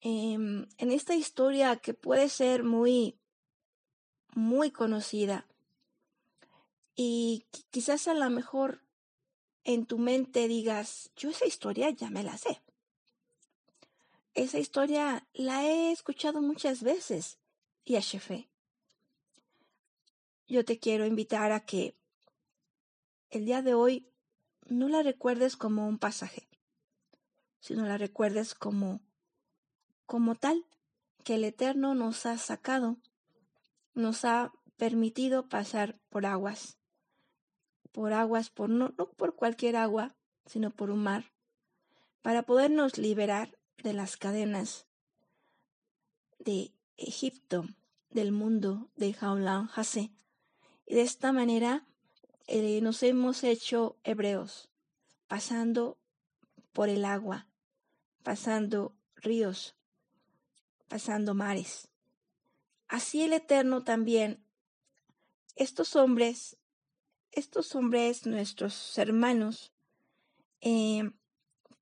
[0.00, 3.18] em, en esta historia que puede ser muy,
[4.32, 5.48] muy conocida
[6.94, 8.84] y quizás a lo mejor
[9.64, 12.63] en tu mente digas, yo esa historia ya me la sé.
[14.34, 17.38] Esa historia la he escuchado muchas veces
[17.84, 18.48] y a Shefe.
[20.48, 21.96] Yo te quiero invitar a que
[23.30, 24.10] el día de hoy
[24.66, 26.48] no la recuerdes como un pasaje,
[27.60, 29.00] sino la recuerdes como
[30.04, 30.66] como tal
[31.22, 32.98] que el Eterno nos ha sacado,
[33.94, 36.76] nos ha permitido pasar por aguas,
[37.92, 41.32] por aguas, por no, no por cualquier agua, sino por un mar,
[42.20, 44.86] para podernos liberar de las cadenas
[46.38, 47.66] de Egipto,
[48.10, 50.10] del mundo de Jaulan Hase.
[50.86, 51.86] Y de esta manera
[52.46, 54.70] eh, nos hemos hecho hebreos,
[55.28, 55.98] pasando
[56.72, 57.46] por el agua,
[58.22, 59.76] pasando ríos,
[60.88, 61.88] pasando mares.
[62.88, 64.42] Así el Eterno también,
[65.56, 66.56] estos hombres,
[67.32, 69.72] estos hombres, nuestros hermanos,
[70.62, 71.10] eh,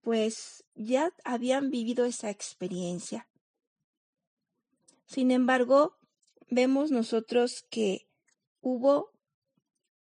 [0.01, 3.29] pues ya habían vivido esa experiencia.
[5.07, 5.97] Sin embargo,
[6.49, 8.07] vemos nosotros que
[8.61, 9.13] hubo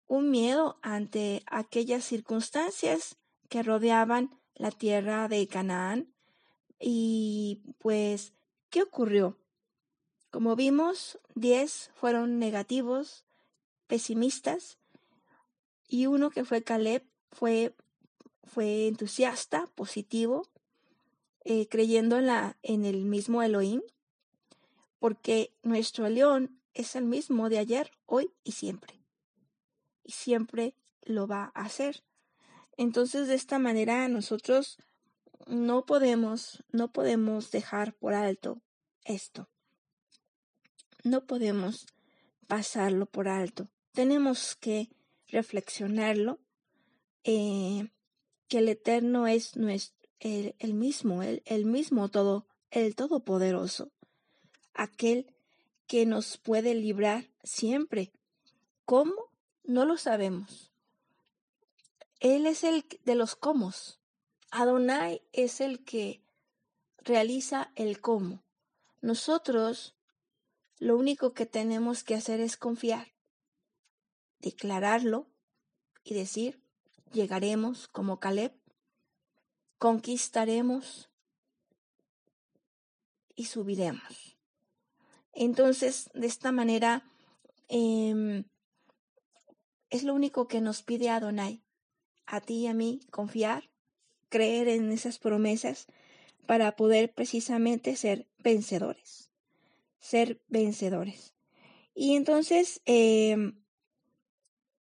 [0.06, 3.16] un miedo ante aquellas circunstancias
[3.48, 6.14] que rodeaban la tierra de Canaán
[6.78, 8.32] y pues,
[8.70, 9.38] ¿qué ocurrió?
[10.30, 13.24] Como vimos, diez fueron negativos,
[13.86, 14.78] pesimistas,
[15.86, 17.74] y uno que fue Caleb fue
[18.46, 20.46] fue entusiasta, positivo,
[21.44, 22.18] eh, creyendo
[22.62, 23.82] en, el mismo Elohim,
[24.98, 29.00] porque nuestro león es el mismo de ayer, hoy y siempre.
[30.02, 32.02] Y siempre lo va a hacer.
[32.76, 34.78] Entonces, de esta manera, nosotros
[35.46, 38.62] no podemos, no podemos dejar por alto
[39.04, 39.48] esto.
[41.02, 41.86] No podemos
[42.46, 43.68] pasarlo por alto.
[43.92, 44.88] Tenemos que
[45.28, 46.40] reflexionarlo,
[47.24, 47.90] eh,
[48.48, 53.92] que el Eterno es nuestro, el, mismo, el, el mismo todo, el Todopoderoso,
[54.72, 55.32] aquel
[55.86, 58.10] que nos puede librar siempre.
[58.86, 59.14] ¿Cómo?
[59.64, 60.72] No lo sabemos.
[62.20, 63.72] Él es el de los cómo.
[64.50, 66.22] Adonai es el que
[66.98, 68.42] realiza el cómo.
[69.02, 69.94] Nosotros
[70.78, 73.08] lo único que tenemos que hacer es confiar,
[74.40, 75.26] declararlo
[76.02, 76.62] y decir,
[77.12, 78.52] llegaremos como Caleb,
[79.84, 81.10] conquistaremos
[83.34, 84.38] y subiremos.
[85.34, 87.04] Entonces, de esta manera,
[87.68, 88.44] em,
[89.90, 91.62] es lo único que nos pide Adonai,
[92.24, 93.68] a ti y a mí, confiar,
[94.30, 95.86] creer en esas promesas
[96.46, 99.28] para poder precisamente ser vencedores,
[99.98, 101.34] ser vencedores.
[101.94, 103.62] Y entonces, em,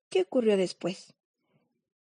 [0.08, 1.14] ¿qué ocurrió después?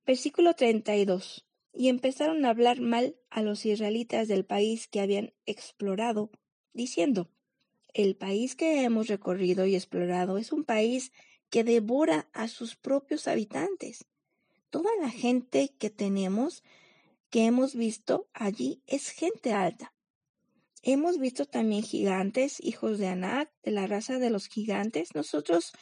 [0.06, 1.44] Versículo 32.
[1.72, 6.30] Y empezaron a hablar mal a los israelitas del país que habían explorado,
[6.74, 7.30] diciendo,
[7.94, 11.12] el país que hemos recorrido y explorado es un país
[11.50, 14.06] que devora a sus propios habitantes.
[14.70, 16.64] Toda la gente que tenemos,
[17.28, 19.92] que hemos visto allí, es gente alta.
[20.82, 25.14] Hemos visto también gigantes, hijos de Anak, de la raza de los gigantes.
[25.14, 25.72] Nosotros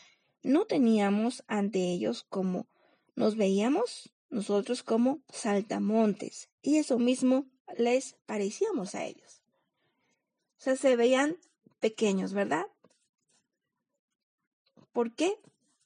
[0.43, 2.67] no teníamos ante ellos como
[3.15, 9.43] nos veíamos nosotros como saltamontes y eso mismo les parecíamos a ellos.
[10.59, 11.37] O sea, se veían
[11.81, 12.67] pequeños, ¿verdad?
[14.93, 15.39] ¿Por qué?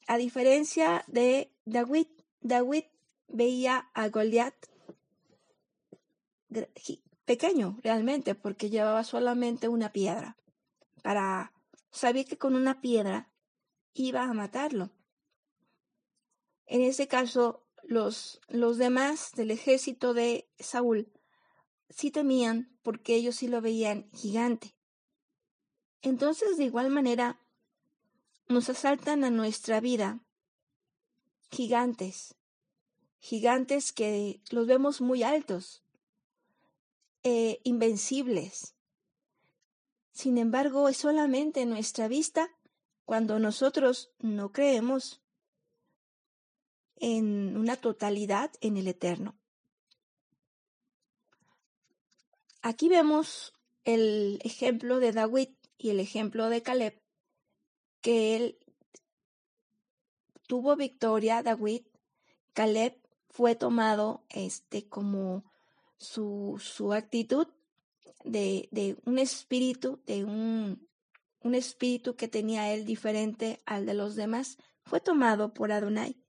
[0.07, 2.09] A diferencia de David,
[2.41, 2.85] David
[3.29, 4.55] veía a Goliat
[7.25, 10.37] pequeño realmente porque llevaba solamente una piedra
[11.03, 11.53] para
[11.91, 13.31] sabía que con una piedra
[13.95, 14.91] iba a matarlo.
[16.67, 21.12] En ese caso, los, los demás del ejército de Saúl
[21.90, 24.75] sí temían porque ellos sí lo veían gigante.
[26.03, 27.40] Entonces, de igual manera,
[28.48, 30.21] nos asaltan a nuestra vida
[31.50, 32.35] gigantes,
[33.19, 35.83] gigantes que los vemos muy altos,
[37.23, 38.75] eh, invencibles.
[40.13, 42.50] Sin embargo, es solamente nuestra vista
[43.04, 45.23] cuando nosotros no creemos
[46.97, 49.37] en una totalidad en el eterno.
[52.63, 53.53] Aquí vemos
[53.85, 57.01] el ejemplo de David y el ejemplo de Caleb,
[58.01, 58.59] que él
[60.47, 61.83] tuvo victoria, David,
[62.55, 62.97] Caleb
[63.29, 65.45] fue tomado este como
[65.99, 67.49] su, su actitud
[68.25, 70.88] de, de, un espíritu, de un,
[71.40, 76.23] un espíritu que tenía él diferente al de los demás, fue tomado por Adonai.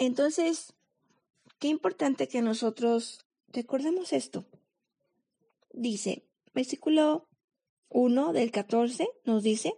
[0.00, 0.72] Entonces,
[1.58, 4.46] qué importante que nosotros recordemos esto.
[5.74, 7.28] Dice, versículo
[7.90, 9.74] 1 del 14 nos dice,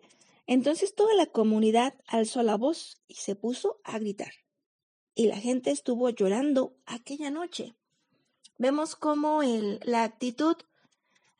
[0.47, 4.33] entonces toda la comunidad alzó la voz y se puso a gritar.
[5.16, 7.75] Y la gente estuvo llorando aquella noche.
[8.59, 10.55] Vemos cómo el, la actitud,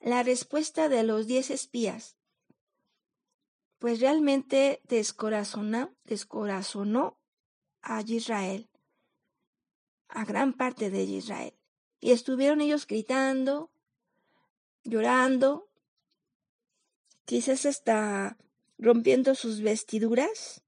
[0.01, 2.17] la respuesta de los diez espías,
[3.79, 7.21] pues realmente descorazonó, descorazonó
[7.81, 8.69] a Israel,
[10.13, 11.55] a gran parte de Israel.
[12.01, 13.71] Y estuvieron ellos gritando,
[14.85, 15.69] llorando,
[17.25, 18.37] quizás hasta
[18.79, 20.63] rompiendo sus vestiduras.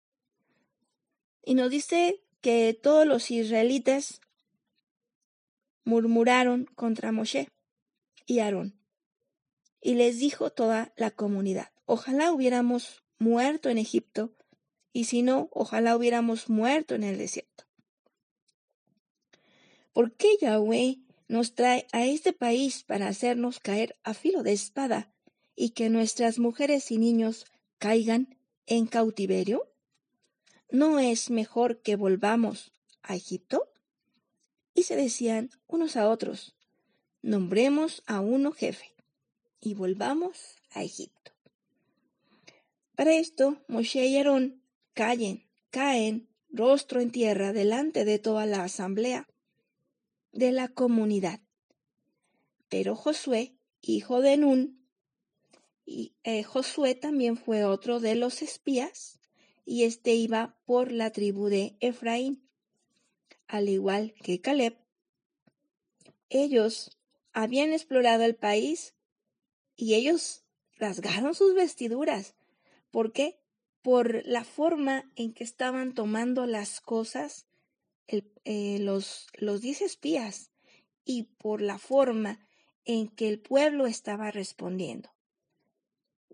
[1.43, 4.21] Y nos dice que todos los israelitas
[5.85, 7.49] murmuraron contra Moshe
[8.27, 8.79] y Aarón.
[9.81, 14.35] Y les dijo toda la comunidad, ojalá hubiéramos muerto en Egipto,
[14.93, 17.64] y si no, ojalá hubiéramos muerto en el desierto.
[19.95, 25.15] ¿Por qué Yahweh nos trae a este país para hacernos caer a filo de espada
[25.55, 27.47] y que nuestras mujeres y niños
[27.79, 28.37] caigan
[28.67, 29.71] en cautiverio?
[30.69, 32.73] ¿No es mejor que volvamos
[33.05, 33.71] a Egipto?
[34.75, 36.57] Y se decían unos a otros,
[37.23, 38.97] nombremos a uno jefe
[39.61, 41.31] y volvamos a Egipto.
[42.97, 44.61] Para esto, Moshe y Aarón
[44.93, 49.29] caen, caen rostro en tierra delante de toda la asamblea
[50.35, 51.41] de la comunidad.
[52.69, 54.85] Pero Josué, hijo de Nun,
[55.87, 59.21] y eh, Josué también fue otro de los espías,
[59.65, 62.49] y éste iba por la tribu de Efraín,
[63.47, 64.77] al igual que Caleb.
[66.29, 66.99] Ellos
[67.33, 68.95] habían explorado el país
[69.77, 70.45] y ellos
[70.77, 72.35] rasgaron sus vestiduras.
[72.91, 73.39] ¿Por qué?
[73.83, 77.47] Por la forma en que estaban tomando las cosas
[78.07, 79.27] eh, los,
[79.61, 80.51] diez espías
[81.05, 82.47] y por la forma
[82.85, 85.11] en que el pueblo estaba respondiendo.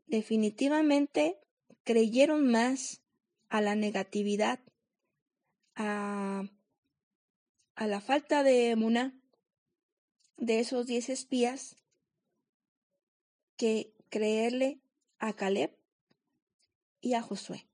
[0.06, 1.38] Definitivamente
[1.84, 3.02] creyeron más
[3.48, 4.60] a la negatividad,
[5.76, 6.44] a,
[7.76, 9.16] a la falta de emuna
[10.36, 11.76] de esos diez espías,
[13.56, 14.80] que creerle
[15.18, 15.76] a Caleb
[17.00, 17.69] y a Josué.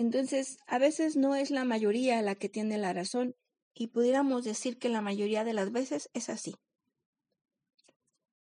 [0.00, 3.36] Entonces, a veces no es la mayoría la que tiene la razón
[3.74, 6.54] y pudiéramos decir que la mayoría de las veces es así.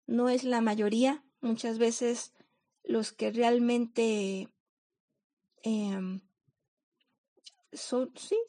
[0.08, 2.34] No es la mayoría, muchas veces
[2.84, 4.50] los que realmente
[5.62, 6.22] em,
[7.74, 8.40] son, sí,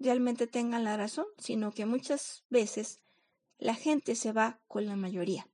[0.00, 3.02] realmente tengan la razón, sino que muchas veces
[3.58, 5.48] la gente se va con la mayoría,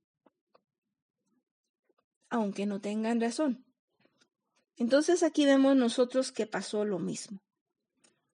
[2.31, 3.68] aunque no tengan razón.
[4.79, 7.41] Entonces aquí vemos nosotros que pasó lo mismo.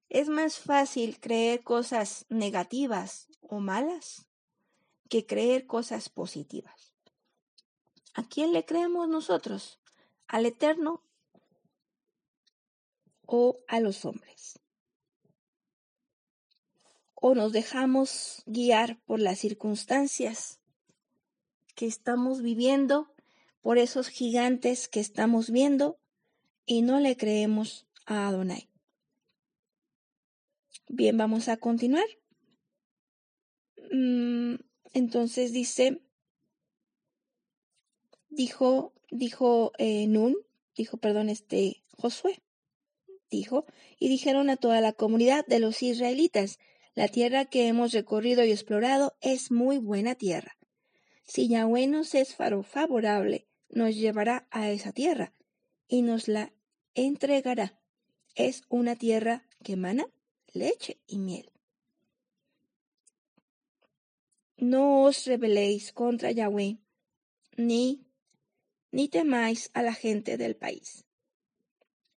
[0.10, 4.28] Es más fácil creer cosas negativas o malas
[5.10, 6.94] que creer cosas positivas.
[8.14, 9.80] ¿A quién le creemos nosotros?
[10.28, 11.02] ¿Al Eterno
[13.26, 14.60] o a los hombres?
[17.16, 20.60] ¿O nos dejamos guiar por las circunstancias
[21.74, 23.12] que estamos viviendo,
[23.62, 25.98] por esos gigantes que estamos viendo
[26.66, 28.70] y no le creemos a Adonai.
[30.88, 32.06] Bien, vamos a continuar.
[33.92, 34.56] Mm,
[34.94, 36.02] entonces dice,
[38.30, 40.36] dijo, dijo eh, Nun,
[40.76, 42.42] dijo, perdón, este Josué,
[43.30, 43.66] dijo,
[44.00, 46.60] y dijeron a toda la comunidad de los israelitas,
[46.94, 50.58] la tierra que hemos recorrido y explorado es muy buena tierra.
[51.28, 55.34] Si Yahweh nos es favorable, nos llevará a esa tierra
[55.88, 56.54] y nos la
[56.96, 57.80] entregará.
[58.34, 60.08] Es una tierra que emana
[60.52, 61.52] leche y miel.
[64.58, 66.80] No os rebeléis contra Yahweh,
[67.58, 68.06] ni,
[68.92, 71.06] ni temáis a la gente del país,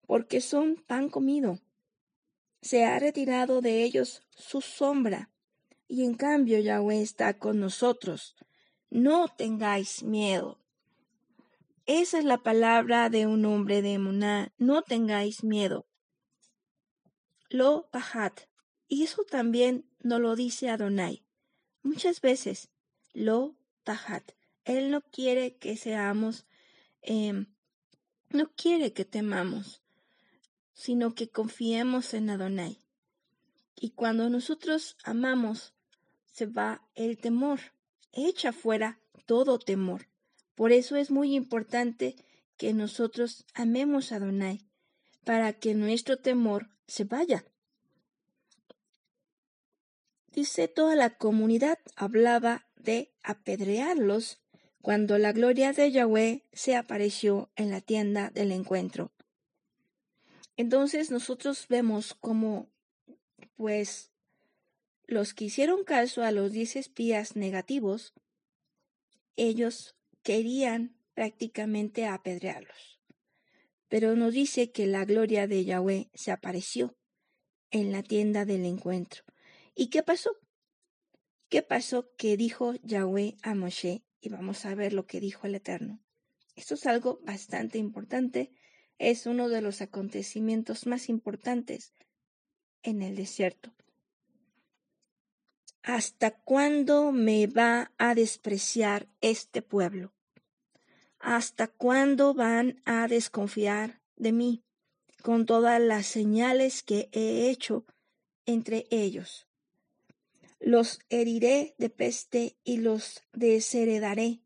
[0.07, 1.59] porque son pan comido.
[2.61, 5.31] Se ha retirado de ellos su sombra,
[5.89, 8.37] y en cambio Yahweh está con nosotros.
[8.91, 10.59] No tengáis miedo.
[11.87, 14.53] Esa es la palabra de un hombre de Emuná.
[14.59, 15.87] No tengáis miedo.
[17.49, 18.41] Lo pahat.
[18.89, 21.25] Y eso también nos lo dice Adonai.
[21.83, 22.71] Muchas veces,
[23.13, 24.33] lo pahat.
[24.65, 26.47] Él no quiere que seamos,
[27.03, 27.47] em,
[28.31, 29.81] no quiere que temamos,
[30.73, 32.85] sino que confiemos en Adonai.
[33.77, 35.73] Y cuando nosotros amamos,
[36.25, 37.61] se va el temor.
[38.13, 40.09] Echa fuera todo temor.
[40.57, 42.17] Por eso es muy importante
[42.57, 44.67] que nosotros amemos a Adonai,
[45.23, 47.45] para que nuestro temor se vaya.
[50.37, 54.39] dice toda la comunidad hablaba de apedrearlos
[54.83, 59.11] cuando la gloria de Yahweh se apareció en la tienda del encuentro.
[60.57, 62.69] Entonces nosotros vemos como,
[63.57, 64.13] pues,
[65.07, 68.13] los que hicieron caso a los diez espías negativos,
[69.37, 69.96] ellos
[70.27, 73.01] querían prácticamente apedrearlos.
[73.87, 76.97] Pero nos dice que la gloria de Yahweh se apareció
[77.71, 79.23] en la tienda del encuentro.
[79.77, 80.37] ¿Y qué pasó?
[81.49, 84.03] ¿Qué pasó que dijo Yahweh a Moshe?
[84.21, 86.03] Y vamos a ver lo que dijo el Eterno.
[86.57, 88.51] Esto es algo bastante importante.
[88.99, 91.95] Es uno de los acontecimientos más importantes
[92.83, 93.73] en el desierto.
[95.85, 100.16] ¿Hasta cuándo me va a despreciar este pueblo?
[101.19, 104.63] ¿Hasta cuándo van a desconfiar de mí
[105.23, 107.85] con todas las señales que he hecho
[108.45, 109.47] entre ellos?
[110.61, 114.41] Los heriré de peste y los desheredaré,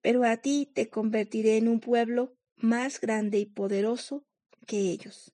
[0.00, 4.24] pero a ti te convertiré en un pueblo más grande y poderoso
[4.66, 5.32] que ellos.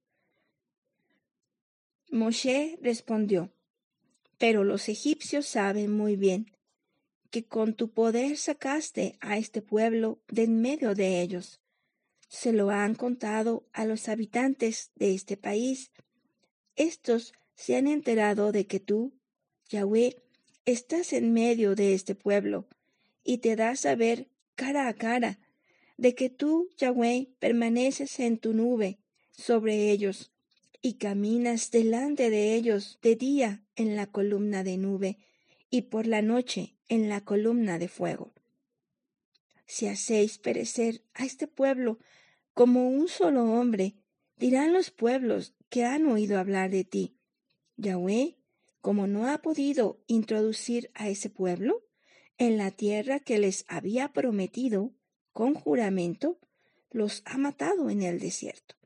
[2.10, 3.52] Moshe respondió,
[4.38, 6.55] pero los egipcios saben muy bien
[7.30, 11.60] que con tu poder sacaste a este pueblo de en medio de ellos.
[12.28, 15.92] Se lo han contado a los habitantes de este país.
[16.74, 19.14] Estos se han enterado de que tú,
[19.68, 20.16] Yahweh,
[20.64, 22.68] estás en medio de este pueblo
[23.24, 25.38] y te das a ver cara a cara
[25.96, 28.98] de que tú, Yahweh, permaneces en tu nube
[29.30, 30.32] sobre ellos
[30.82, 35.18] y caminas delante de ellos de día en la columna de nube
[35.76, 38.32] y por la noche en la columna de fuego.
[39.66, 41.98] Si hacéis perecer a este pueblo
[42.54, 43.94] como un solo hombre,
[44.38, 47.18] dirán los pueblos que han oído hablar de ti.
[47.76, 48.38] Yahweh,
[48.80, 51.84] como no ha podido introducir a ese pueblo
[52.38, 54.94] en la tierra que les había prometido
[55.34, 56.38] con juramento,
[56.90, 58.76] los ha matado en el desierto.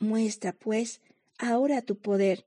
[0.00, 1.02] Muestra, pues,
[1.36, 2.46] ahora tu poder,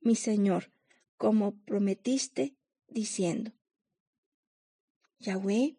[0.00, 0.70] mi Señor,
[1.16, 2.54] como prometiste,
[2.88, 3.52] diciendo.
[5.18, 5.76] Yahweh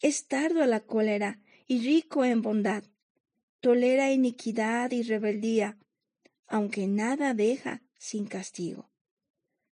[0.00, 2.84] es tardo a la cólera y rico en bondad,
[3.60, 5.78] tolera iniquidad y rebeldía,
[6.46, 8.90] aunque nada deja sin castigo,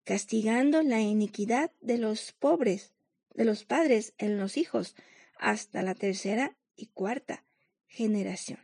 [0.05, 2.93] castigando la iniquidad de los pobres,
[3.35, 4.97] de los padres en los hijos,
[5.39, 7.45] hasta la tercera y cuarta
[7.87, 8.61] generación.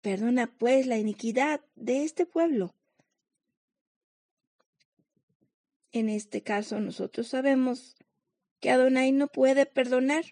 [0.00, 2.74] Perdona pues la iniquidad de este pueblo.
[5.92, 7.96] En este caso nosotros sabemos
[8.60, 10.24] que Adonai no puede perdonar.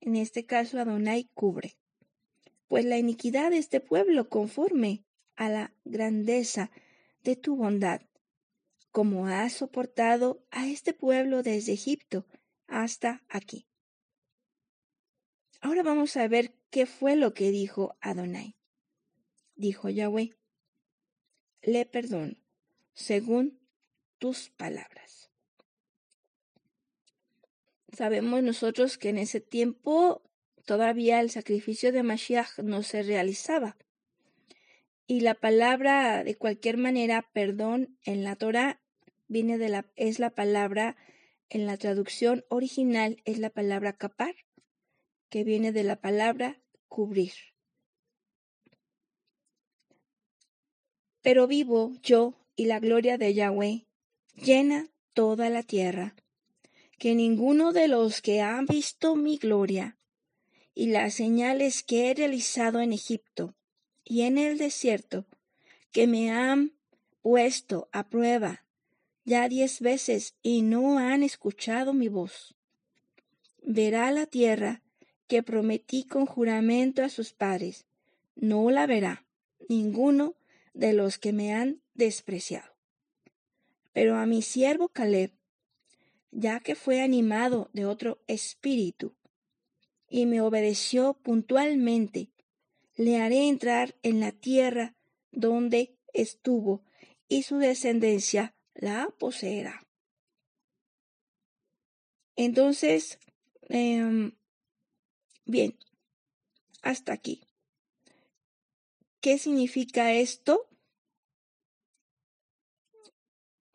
[0.00, 1.78] En este caso Adonai cubre.
[2.68, 5.04] Pues la iniquidad de este pueblo conforme
[5.36, 6.70] a la grandeza
[7.22, 8.02] de tu bondad,
[8.90, 12.26] como has soportado a este pueblo desde Egipto
[12.66, 13.66] hasta aquí.
[15.60, 18.56] Ahora vamos a ver qué fue lo que dijo Adonai
[19.62, 20.36] dijo Yahweh,
[21.62, 22.34] le perdono,
[22.94, 23.60] según
[24.22, 25.32] tus palabras.
[27.92, 30.22] Sabemos nosotros que en ese tiempo
[30.64, 33.76] todavía el sacrificio de Mashiach no se realizaba.
[35.08, 38.80] Y la palabra, de cualquier manera, perdón, en la Torah
[39.26, 40.96] viene de la, es la palabra,
[41.48, 44.36] en la traducción original es la palabra capar,
[45.30, 47.32] que viene de la palabra cubrir.
[51.22, 53.88] Pero vivo yo y la gloria de Yahweh
[54.42, 56.14] llena toda la tierra,
[56.98, 59.96] que ninguno de los que han visto mi gloria
[60.74, 63.54] y las señales que he realizado en Egipto
[64.04, 65.26] y en el desierto,
[65.92, 66.72] que me han
[67.22, 68.64] puesto a prueba
[69.24, 72.56] ya diez veces y no han escuchado mi voz.
[73.62, 74.82] Verá la tierra
[75.28, 77.86] que prometí con juramento a sus padres,
[78.34, 79.24] no la verá
[79.68, 80.34] ninguno
[80.74, 82.71] de los que me han despreciado.
[83.92, 85.32] Pero a mi siervo Caleb,
[86.30, 89.14] ya que fue animado de otro espíritu
[90.08, 92.30] y me obedeció puntualmente,
[92.96, 94.94] le haré entrar en la tierra
[95.30, 96.84] donde estuvo
[97.28, 99.86] y su descendencia la poseerá.
[102.36, 103.18] Entonces,
[103.68, 104.32] em,
[105.44, 105.78] bien,
[106.82, 107.42] hasta aquí.
[109.20, 110.68] ¿Qué significa esto?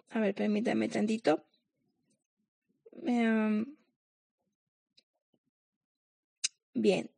[0.10, 1.46] A ver, permítame tantito.
[3.06, 3.76] Em,
[6.74, 7.10] bien.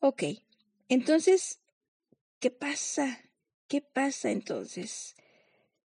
[0.00, 0.22] Ok.
[0.88, 1.60] Entonces,
[2.40, 3.26] ¿qué pasa
[3.68, 5.16] ¿Qué pasa entonces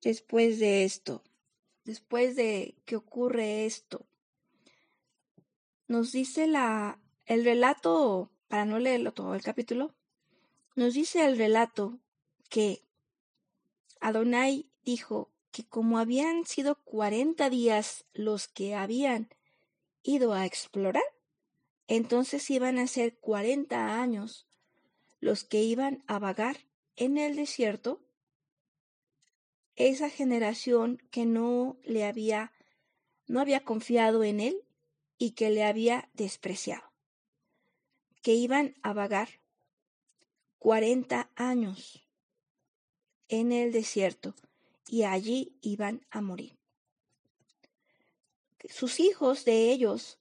[0.02, 1.22] después de esto?
[1.84, 4.06] Después de que ocurre esto.
[5.88, 9.94] Nos dice la el relato, para no leerlo todo el capítulo,
[10.74, 11.98] nos dice el relato
[12.50, 12.82] que
[14.02, 19.28] Adonai dijo que como habían sido cuarenta días los que habían
[20.02, 21.04] ido a explorar,
[21.86, 24.48] entonces iban a ser cuarenta años
[25.20, 26.56] los que iban a vagar
[26.96, 28.02] en el desierto,
[29.76, 32.52] esa generación que no le había,
[33.28, 34.64] no había confiado en él
[35.16, 36.92] y que le había despreciado,
[38.20, 39.28] que iban a vagar
[40.58, 42.01] cuarenta años
[43.32, 44.34] en el desierto
[44.86, 46.58] y allí iban a morir.
[48.68, 50.18] Sus hijos de ellos,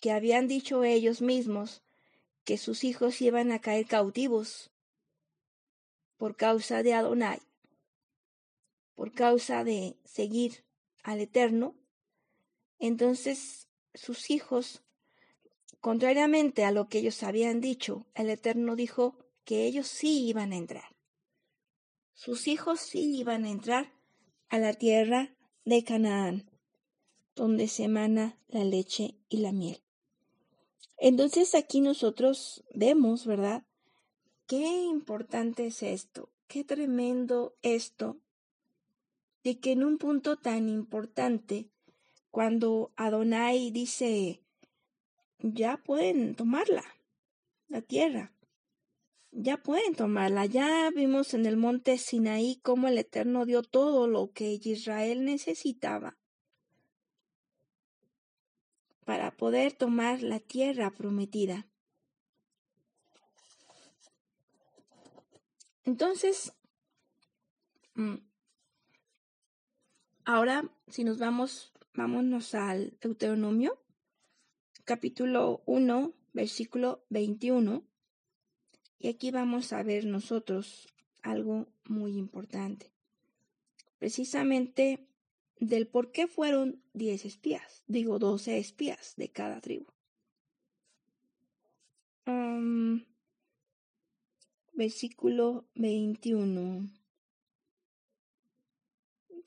[0.00, 1.82] que habían dicho ellos mismos
[2.44, 4.70] que sus hijos iban a caer cautivos
[6.16, 7.40] por causa de Adonai,
[8.96, 10.64] por causa de seguir
[11.04, 11.76] al Eterno,
[12.80, 14.82] entonces sus hijos,
[15.80, 20.56] contrariamente a lo que ellos habían dicho, el Eterno dijo que ellos sí iban a
[20.56, 20.97] entrar.
[22.18, 23.92] Sus hijos sí iban a entrar
[24.48, 26.50] a la tierra de Canaán,
[27.36, 29.80] donde se emana la leche y la miel.
[30.96, 33.62] Entonces aquí nosotros vemos, ¿verdad?
[34.48, 38.16] Qué importante es esto, qué tremendo esto,
[39.44, 41.70] de que en un punto tan importante,
[42.32, 44.42] cuando Adonai dice,
[45.38, 46.82] ya pueden tomarla,
[47.68, 48.32] la tierra,
[49.32, 50.46] ya pueden tomarla.
[50.46, 56.16] Ya vimos en el monte Sinaí cómo el Eterno dio todo lo que Israel necesitaba
[59.04, 61.66] para poder tomar la tierra prometida.
[65.84, 66.52] Entonces,
[67.94, 68.16] mm,
[70.26, 73.82] ahora si nos vamos, vámonos al Deuteronomio,
[74.84, 77.87] capítulo 1, versículo 21.
[78.98, 80.88] Y aquí vamos a ver nosotros
[81.22, 82.90] algo muy importante.
[83.98, 85.06] Precisamente
[85.60, 89.86] del por qué fueron 10 espías, digo 12 espías de cada tribu.
[94.78, 96.88] versículo 21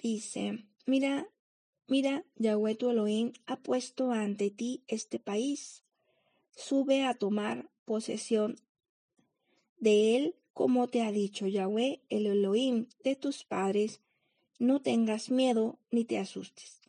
[0.04, 1.26] dice, mira,
[1.88, 5.84] mira, Yahweh tu Elohim ha puesto ante ti este país.
[6.54, 8.58] Sube a tomar posesión
[9.82, 14.00] de él, como te ha dicho Yahweh, el Elohim de tus padres,
[14.60, 16.80] no tengas miedo ni te asustes.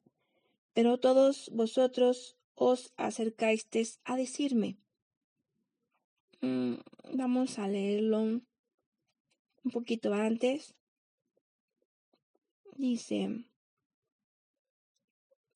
[0.75, 4.77] Pero todos vosotros os acercasteis a decirme.
[6.43, 6.75] Mm,
[7.15, 8.47] vamos a leerlo un
[9.73, 10.75] poquito antes.
[12.77, 13.45] Dice,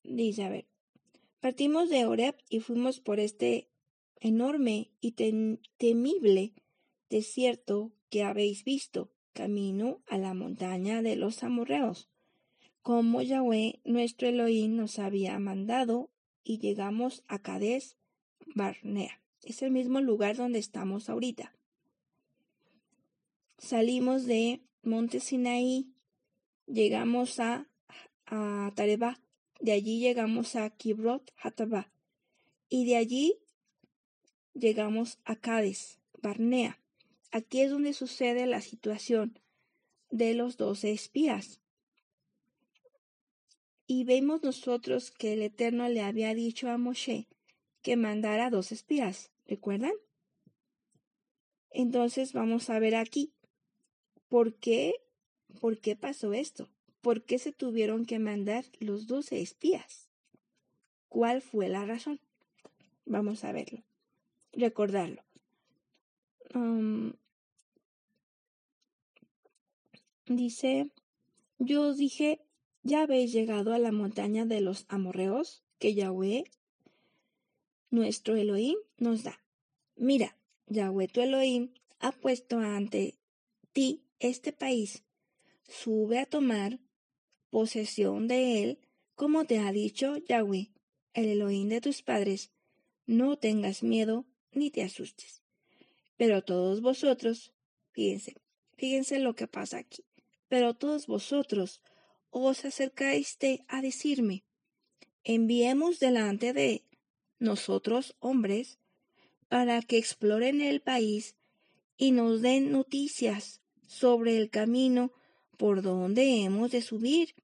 [0.05, 0.67] dice, a ver,
[1.41, 3.69] partimos de Oreb y fuimos por este
[4.21, 5.13] enorme y
[5.77, 6.55] temible
[7.11, 12.09] desierto que habéis visto, camino a la montaña de los amorreos,
[12.83, 16.11] como Yahweh nuestro Elohim nos había mandado,
[16.43, 17.97] y llegamos a Cades
[18.55, 19.21] Barnea.
[19.43, 21.53] Es el mismo lugar donde estamos ahorita.
[23.59, 25.93] Salimos de Monte Sinaí,
[26.67, 27.69] llegamos a,
[28.27, 29.19] a Tareba,
[29.61, 31.91] de allí llegamos a Kibrot Hataba,
[32.69, 33.39] y de allí
[34.55, 36.79] llegamos a Cades Barnea.
[37.37, 39.39] Aquí es donde sucede la situación
[40.09, 41.61] de los doce espías.
[43.87, 47.29] Y vemos nosotros que el Eterno le había dicho a Moshe
[47.83, 49.93] que mandara dos espías, ¿recuerdan?
[51.69, 53.35] Entonces vamos a ver aquí,
[54.29, 54.95] ¿por qué,
[55.61, 56.71] por qué pasó esto?
[57.03, 60.09] ¿Por qué se tuvieron que mandar los doce espías?
[61.11, 62.19] ¿Cuál fue la razón?
[63.05, 63.85] Vamos a verlo,
[64.55, 65.23] recordarlo.
[70.27, 70.91] Dice,
[71.59, 72.41] yo os dije,
[72.83, 76.45] ya habéis llegado a la montaña de los amorreos que Yahweh,
[77.91, 79.41] nuestro Elohim, nos da.
[79.97, 80.37] Mira,
[80.69, 81.71] Yahweh tu Elohim
[82.01, 83.15] ha puesto ante
[83.73, 85.03] ti este país.
[85.69, 86.79] Sube a tomar
[87.51, 88.79] posesión de él,
[89.15, 90.71] como te ha dicho Yahweh,
[91.15, 92.51] el Elohim de tus padres.
[93.07, 95.43] No tengas miedo ni te asustes.
[96.17, 97.53] Pero todos vosotros,
[97.93, 98.37] fíjense,
[98.77, 100.06] fíjense lo que pasa aquí.
[100.49, 101.83] Pero todos vosotros
[102.31, 103.39] os acercáis
[103.69, 104.45] a decirme,
[105.25, 106.85] enviemos delante de
[107.39, 108.79] nosotros hombres
[109.49, 111.37] para que exploren el país
[111.97, 115.13] y nos den noticias sobre el camino
[115.57, 117.35] por donde hemos de subir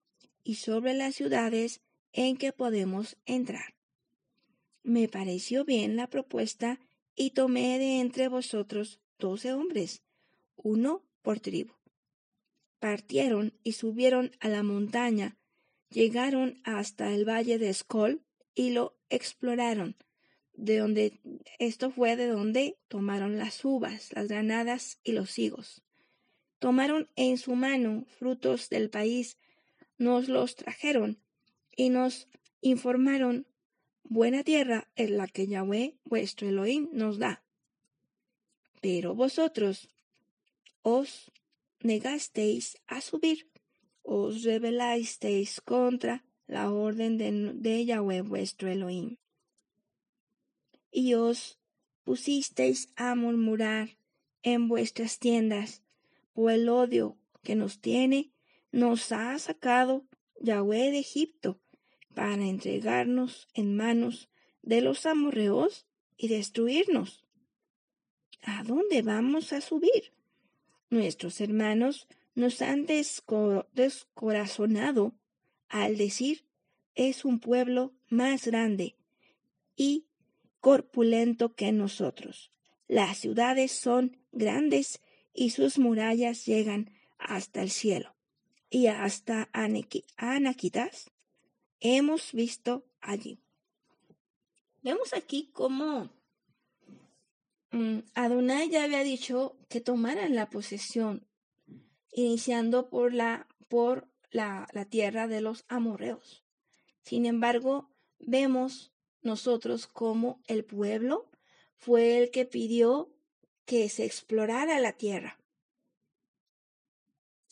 [0.44, 1.80] y sobre las ciudades
[2.12, 3.74] en que podemos entrar.
[4.82, 6.80] Me pareció bien la propuesta
[7.14, 10.02] y tomé de entre vosotros doce hombres,
[10.56, 11.81] uno por tribu.
[12.82, 15.36] Partieron y subieron a la montaña,
[15.88, 18.24] llegaron hasta el valle de Escol
[18.56, 19.94] y lo exploraron,
[20.54, 21.20] de donde
[21.60, 25.84] esto fue de donde tomaron las uvas, las granadas y los higos.
[26.58, 29.38] Tomaron en su mano frutos del país,
[29.96, 31.20] nos los trajeron
[31.76, 32.26] y nos
[32.62, 33.46] informaron
[34.02, 37.44] buena tierra es la que Yahweh vuestro Elohim nos da.
[38.80, 39.88] Pero vosotros
[40.82, 41.30] os
[41.84, 43.48] negasteis a subir,
[44.02, 49.16] os rebelasteis contra la orden de, Yahweh vuestro Elohim
[50.92, 51.58] y os
[52.04, 53.96] pusisteis a murmurar
[54.42, 55.82] en vuestras tiendas,
[56.34, 58.32] por el odio que nos tiene,
[58.70, 60.04] nos ha sacado
[60.40, 61.60] Yahweh de Egipto
[62.14, 64.28] para entregarnos en manos
[64.62, 67.24] de los amorreos y destruirnos.
[68.42, 70.12] ¿A dónde vamos a subir?
[70.92, 75.14] Nuestros hermanos nos han descorazonado
[75.70, 76.44] al decir
[76.94, 78.94] es un pueblo más grande
[79.74, 80.04] y
[80.60, 82.52] corpulento que nosotros.
[82.88, 85.00] Las ciudades son grandes
[85.32, 88.14] y sus murallas llegan hasta el cielo.
[88.68, 91.10] Y hasta Anaquitas
[91.80, 93.38] hemos visto allí.
[94.82, 96.10] Vemos aquí cómo
[98.14, 101.26] Adonai ya había dicho que tomaran la posesión,
[102.12, 106.44] iniciando por la, por la, la tierra de los amorreos.
[107.02, 108.92] Sin embargo, vemos
[109.22, 111.30] nosotros como el pueblo
[111.76, 113.12] fue el que pidió
[113.64, 115.38] que se explorara la tierra.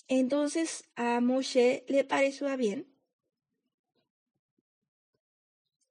[0.07, 2.87] Entonces a Moshe le pareció bien.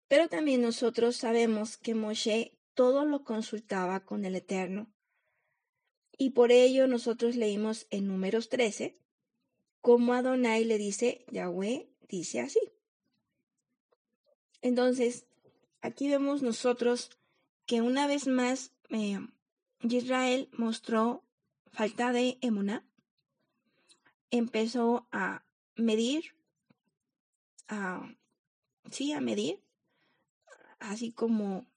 [0.07, 4.89] Pero también nosotros sabemos que Moshe todo lo consultaba con el Eterno.
[6.17, 8.97] Y por ello nosotros leímos en números 13
[9.81, 12.61] como Adonai le dice, Yahweh dice así.
[14.61, 15.25] Entonces,
[15.81, 17.09] aquí vemos nosotros
[17.65, 19.19] que una vez más eh,
[19.81, 21.25] Israel mostró
[21.73, 22.87] falta de emuna,
[24.31, 25.43] empezó a
[25.75, 26.33] medir,
[27.67, 28.09] a,
[28.89, 29.61] sí, a medir,
[30.79, 31.67] así como,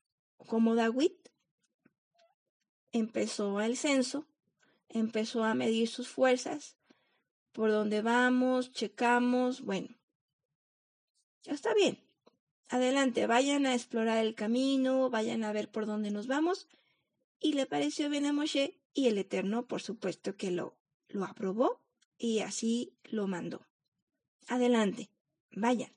[0.47, 1.13] como David
[2.93, 4.27] empezó el censo,
[4.89, 6.77] empezó a medir sus fuerzas,
[7.53, 9.89] por dónde vamos, checamos, bueno,
[11.45, 11.99] está bien,
[12.69, 16.69] adelante, vayan a explorar el camino, vayan a ver por dónde nos vamos.
[17.41, 20.77] Y le pareció bien a Moshe y el Eterno, por supuesto que lo,
[21.09, 21.81] lo aprobó
[22.17, 23.67] y así lo mandó.
[24.47, 25.11] Adelante,
[25.51, 25.93] vayan.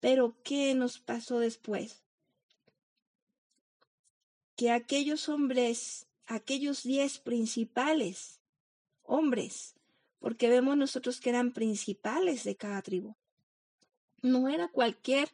[0.00, 2.02] Pero, ¿qué nos pasó después?
[4.62, 8.38] Que aquellos hombres, aquellos diez principales
[9.02, 9.74] hombres,
[10.20, 13.16] porque vemos nosotros que eran principales de cada tribu,
[14.20, 15.30] no era cualquier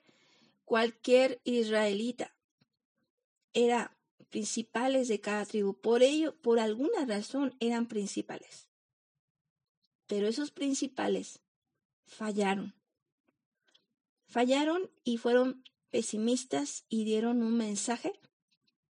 [0.65, 2.35] cualquier israelita.
[3.53, 3.95] Era
[4.31, 5.75] principales de cada tribu.
[5.75, 8.67] Por ello, por alguna razón, eran principales.
[10.07, 11.41] Pero esos principales
[12.07, 12.75] fallaron.
[14.25, 18.19] Fallaron y fueron pesimistas y dieron un mensaje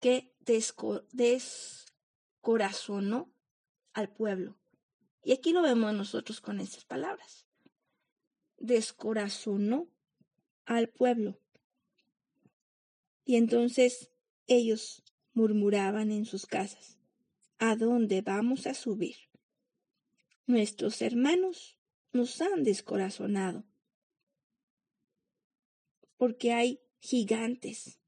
[0.02, 3.32] que descorazonó
[3.92, 4.58] al pueblo.
[5.22, 7.46] Y aquí lo vemos nosotros con estas palabras.
[8.58, 9.86] Descorazonó
[10.64, 11.38] al pueblo.
[13.24, 14.10] Y entonces
[14.48, 16.98] ellos murmuraban en sus casas,
[17.58, 19.14] ¿A dónde vamos a subir?
[20.46, 21.78] Nuestros hermanos
[22.12, 23.64] nos han descorazonado,
[26.16, 28.01] porque hay gigantes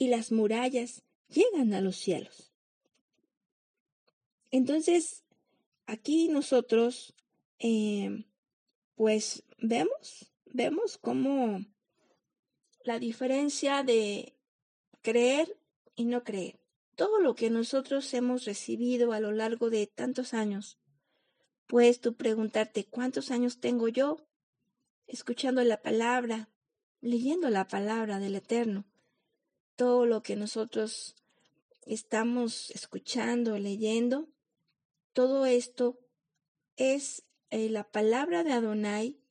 [0.00, 2.50] y las murallas llegan a los cielos.
[4.50, 5.24] Entonces,
[5.84, 7.14] aquí nosotros,
[7.58, 8.24] eh,
[8.94, 11.66] pues vemos, vemos cómo
[12.82, 14.34] la diferencia de
[15.02, 15.58] creer
[15.94, 16.58] y no creer.
[16.96, 20.78] Todo lo que nosotros hemos recibido a lo largo de tantos años.
[21.66, 24.16] Puedes tú preguntarte cuántos años tengo yo
[25.06, 26.48] escuchando la palabra,
[27.02, 28.89] leyendo la palabra del Eterno.
[29.80, 31.16] Todo lo que nosotros
[31.86, 34.28] estamos escuchando, leyendo,
[35.14, 35.98] todo esto
[36.76, 39.22] es eh, la palabra de Adonai,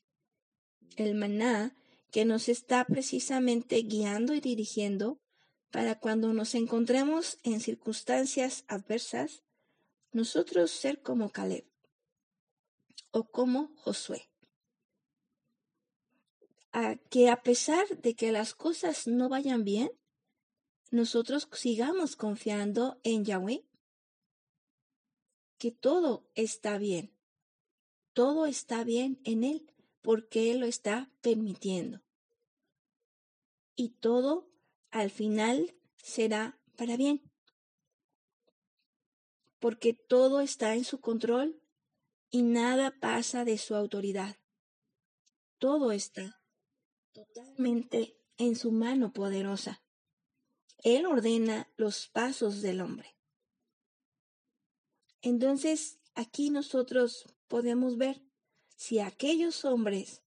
[0.96, 1.78] el maná,
[2.10, 5.20] que nos está precisamente guiando y dirigiendo
[5.70, 9.44] para cuando nos encontremos en circunstancias adversas,
[10.14, 11.68] nosotros ser como Caleb,
[13.12, 14.32] o como Josué.
[16.72, 19.92] A que a pesar de que las cosas no vayan bien,
[20.92, 23.66] nosotros sigamos confiando en Yahweh,
[25.58, 27.16] que todo está bien,
[28.14, 29.72] todo está bien en Él,
[30.02, 32.02] porque Él lo está permitiendo.
[33.76, 34.50] Y todo
[34.90, 37.22] al final será para bien,
[39.60, 41.62] porque todo está en su control
[42.32, 44.38] y nada pasa de su autoridad.
[45.58, 46.42] Todo está
[47.12, 49.84] totalmente en su mano poderosa.
[50.84, 53.16] Él ordena los pasos del hombre.
[55.22, 58.22] Entonces, aquí nosotros podemos ver
[58.76, 60.24] si a aquellos hombres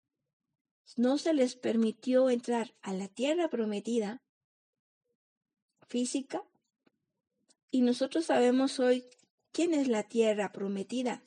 [0.96, 4.24] no se les permitió entrar a la tierra prometida
[5.88, 6.44] física,
[7.70, 9.06] y nosotros sabemos hoy
[9.52, 11.24] quién es la tierra prometida.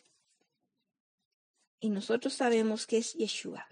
[1.78, 3.66] Y nosotros sabemos que es Yeshua,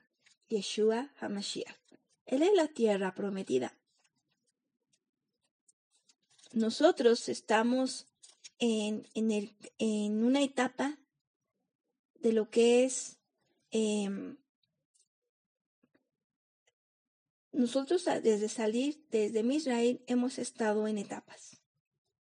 [0.49, 1.79] Yeshua HaMashiach.
[2.27, 3.78] Él es la tierra prometida
[6.53, 8.07] nosotros estamos
[8.59, 10.99] en, el, en una etapa
[12.15, 13.19] de lo que es
[13.71, 14.37] em,
[17.53, 21.61] nosotros desde salir desde Israel hemos estado en etapas,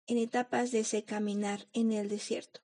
[0.08, 2.62] en etapas de ese caminar en el desierto.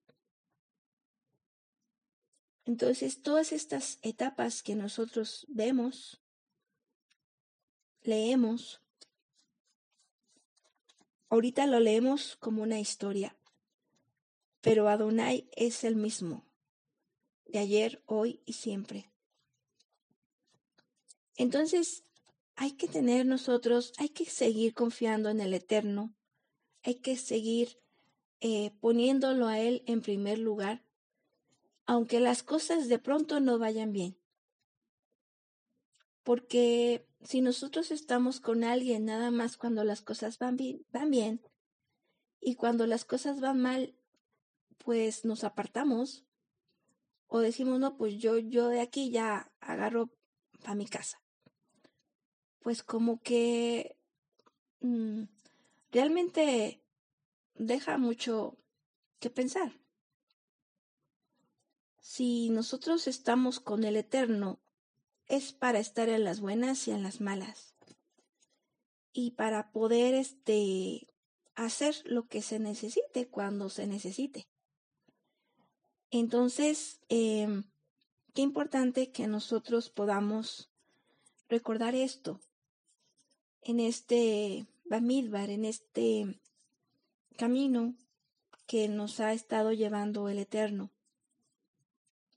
[2.66, 6.20] Entonces, todas estas etapas que nosotros vemos,
[8.01, 8.82] leemos,
[11.36, 13.36] Ahorita lo leemos como una historia,
[14.61, 16.45] pero Adonai es el mismo,
[17.45, 19.11] de ayer, hoy y siempre.
[21.36, 22.05] Entonces,
[22.55, 26.15] hay que tener nosotros, hay que seguir confiando en el Eterno,
[26.83, 27.81] hay que seguir
[28.39, 30.86] eh, poniéndolo a Él en primer lugar,
[31.86, 34.17] aunque las cosas de pronto no vayan bien.
[36.26, 41.41] Porque si nosotros estamos con alguien nada más cuando las cosas van bien, van bien
[42.41, 43.95] y cuando las cosas van mal,
[44.80, 46.26] pues nos apartamos
[47.28, 50.09] o decimos, no, pues yo, yo de aquí ya agarro
[50.61, 51.21] para mi casa.
[52.59, 53.95] Pues como que
[54.80, 55.26] mm,
[55.91, 56.82] realmente
[57.53, 58.57] deja mucho
[59.19, 59.80] que pensar.
[61.99, 64.64] Si nosotros estamos con el Eterno
[65.28, 67.73] es para estar en las buenas y en las malas.
[69.13, 71.07] Y para poder este
[71.55, 74.47] hacer lo que se necesite cuando se necesite.
[76.11, 77.63] Entonces, em,
[78.34, 80.69] qué importante que nosotros podamos
[81.49, 82.39] recordar esto
[83.61, 86.39] en este Bamidbar, en este
[87.38, 87.95] camino
[88.67, 90.91] que nos ha estado llevando el Eterno.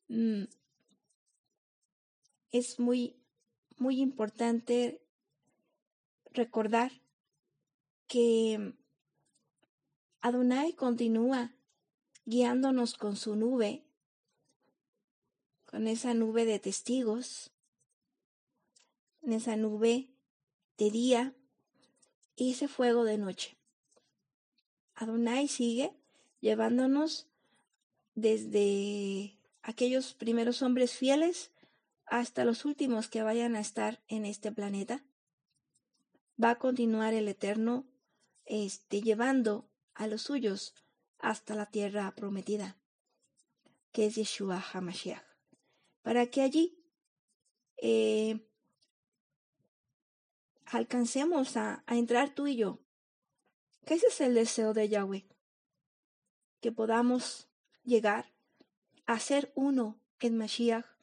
[0.09, 0.45] Mm,
[2.53, 3.17] es muy,
[3.77, 5.01] muy importante
[6.33, 6.93] recordar
[8.07, 8.75] que
[10.21, 11.55] Adonai continúa
[12.25, 13.85] guiándonos con su nube,
[15.67, 17.51] con esa nube de testigos,
[19.23, 20.09] en esa nube
[20.79, 21.35] de día
[22.37, 23.57] y ese fuego de noche.
[24.95, 25.93] Adonai sigue
[26.41, 27.27] llevándonos
[28.15, 31.51] desde aquellos primeros hombres fieles
[32.11, 35.05] hasta los últimos que vayan a estar en este planeta.
[36.43, 37.87] Va a continuar el Eterno
[38.45, 40.75] este, llevando a los suyos
[41.19, 42.77] hasta la tierra prometida,
[43.93, 45.25] que es Yeshua HaMashiach,
[46.03, 46.79] para que allí
[47.77, 48.47] eh,
[50.67, 52.81] alcancemos a, a entrar tú y yo.
[53.85, 55.27] Que ese es el deseo de Yahweh,
[56.61, 57.49] que podamos
[57.85, 58.33] llegar
[59.07, 60.98] a ser uno en Mashiach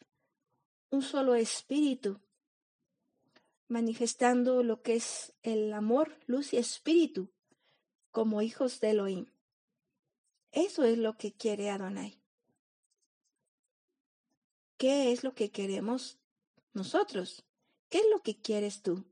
[0.96, 2.22] un solo espíritu,
[3.68, 7.30] manifestando lo que es el amor, luz y espíritu
[8.12, 9.26] como hijos de Elohim.
[10.52, 12.22] Eso es lo que quiere Adonai.
[14.78, 16.18] ¿Qué es lo que queremos
[16.74, 17.44] nosotros?
[17.90, 19.04] ¿Qué es lo que quieres tú?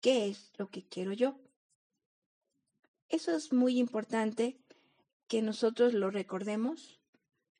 [0.00, 1.40] ¿Qué es lo que quiero yo?
[3.08, 4.60] Eso es muy importante
[5.26, 7.00] que nosotros lo recordemos.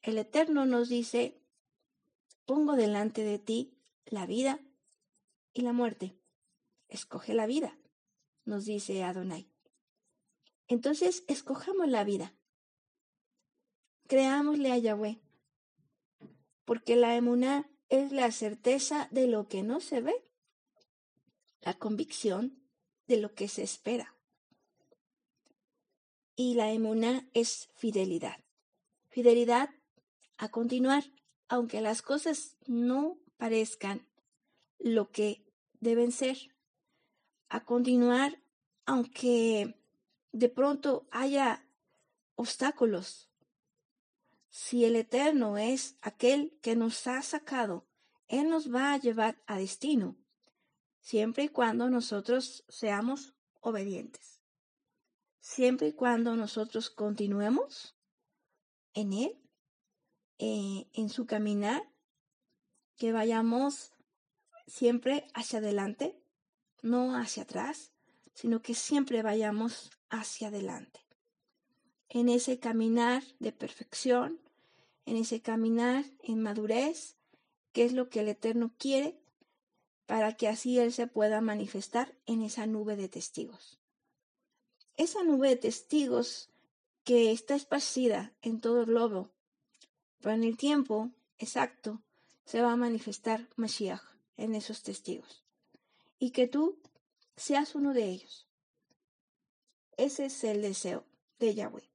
[0.03, 1.41] El Eterno nos dice
[2.47, 4.61] Pongo delante de ti la vida
[5.53, 6.17] y la muerte.
[6.89, 7.79] Escoge la vida,
[8.45, 9.49] nos dice Adonai.
[10.69, 12.35] Entonces, escojamos la vida.
[14.07, 15.21] Creámosle a Yahweh.
[16.65, 20.15] Porque la emuná es la certeza de lo que no se ve,
[21.61, 22.63] la convicción
[23.07, 24.17] de lo que se espera.
[26.37, 28.43] Y la emuná es fidelidad.
[29.09, 29.71] Fidelidad
[30.37, 31.05] a continuar,
[31.49, 34.07] aunque las cosas no parezcan
[34.79, 35.45] lo que
[35.81, 36.37] deben ser,
[37.49, 38.41] a continuar,
[38.87, 39.77] aunque
[40.33, 41.65] de pronto haya
[42.35, 43.29] obstáculos.
[44.51, 47.87] Si el Eterno es aquel que nos ha sacado,
[48.29, 50.17] Él nos va a llevar a destino,
[51.01, 54.41] siempre y cuando nosotros seamos obedientes.
[55.41, 57.95] Siempre y cuando nosotros continuemos
[58.95, 59.44] en Él,
[60.39, 61.83] eh, en su caminar,
[62.97, 63.93] que vayamos
[64.67, 66.19] siempre hacia adelante,
[66.83, 67.93] no hacia atrás,
[68.35, 71.01] sino que siempre vayamos hacia adelante.
[72.09, 74.41] En ese caminar de perfección,
[75.07, 77.17] en ese caminar en madurez,
[77.73, 79.21] que es lo que el Eterno quiere
[80.07, 83.79] para que así Él se pueda manifestar en esa nube de testigos.
[84.97, 86.51] Esa nube de testigos
[87.03, 89.33] que está esparcida en todo el globo,
[90.25, 92.03] pero en el tiempo exacto
[92.47, 94.01] se va a manifestar Mashiach
[94.39, 95.45] en esos testigos.
[96.19, 96.81] Y que tú
[97.37, 98.49] seas uno de ellos.
[99.99, 101.05] Ese es el deseo
[101.39, 101.91] de Yahweh.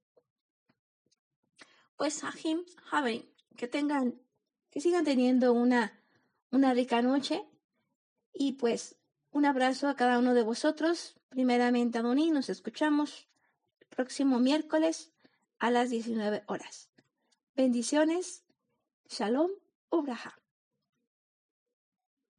[1.96, 4.22] Pues Ahim, Javen, que tengan,
[4.70, 6.00] que sigan teniendo una,
[6.52, 7.44] una rica noche
[8.32, 8.94] y pues
[9.32, 11.16] un abrazo a cada uno de vosotros.
[11.30, 13.26] Primeramente, Adoní, nos escuchamos
[13.80, 15.10] el próximo miércoles
[15.58, 16.89] a las 19 horas.
[17.56, 18.44] Bendiciones.
[19.08, 19.50] Shalom,
[19.90, 20.39] Ubraha.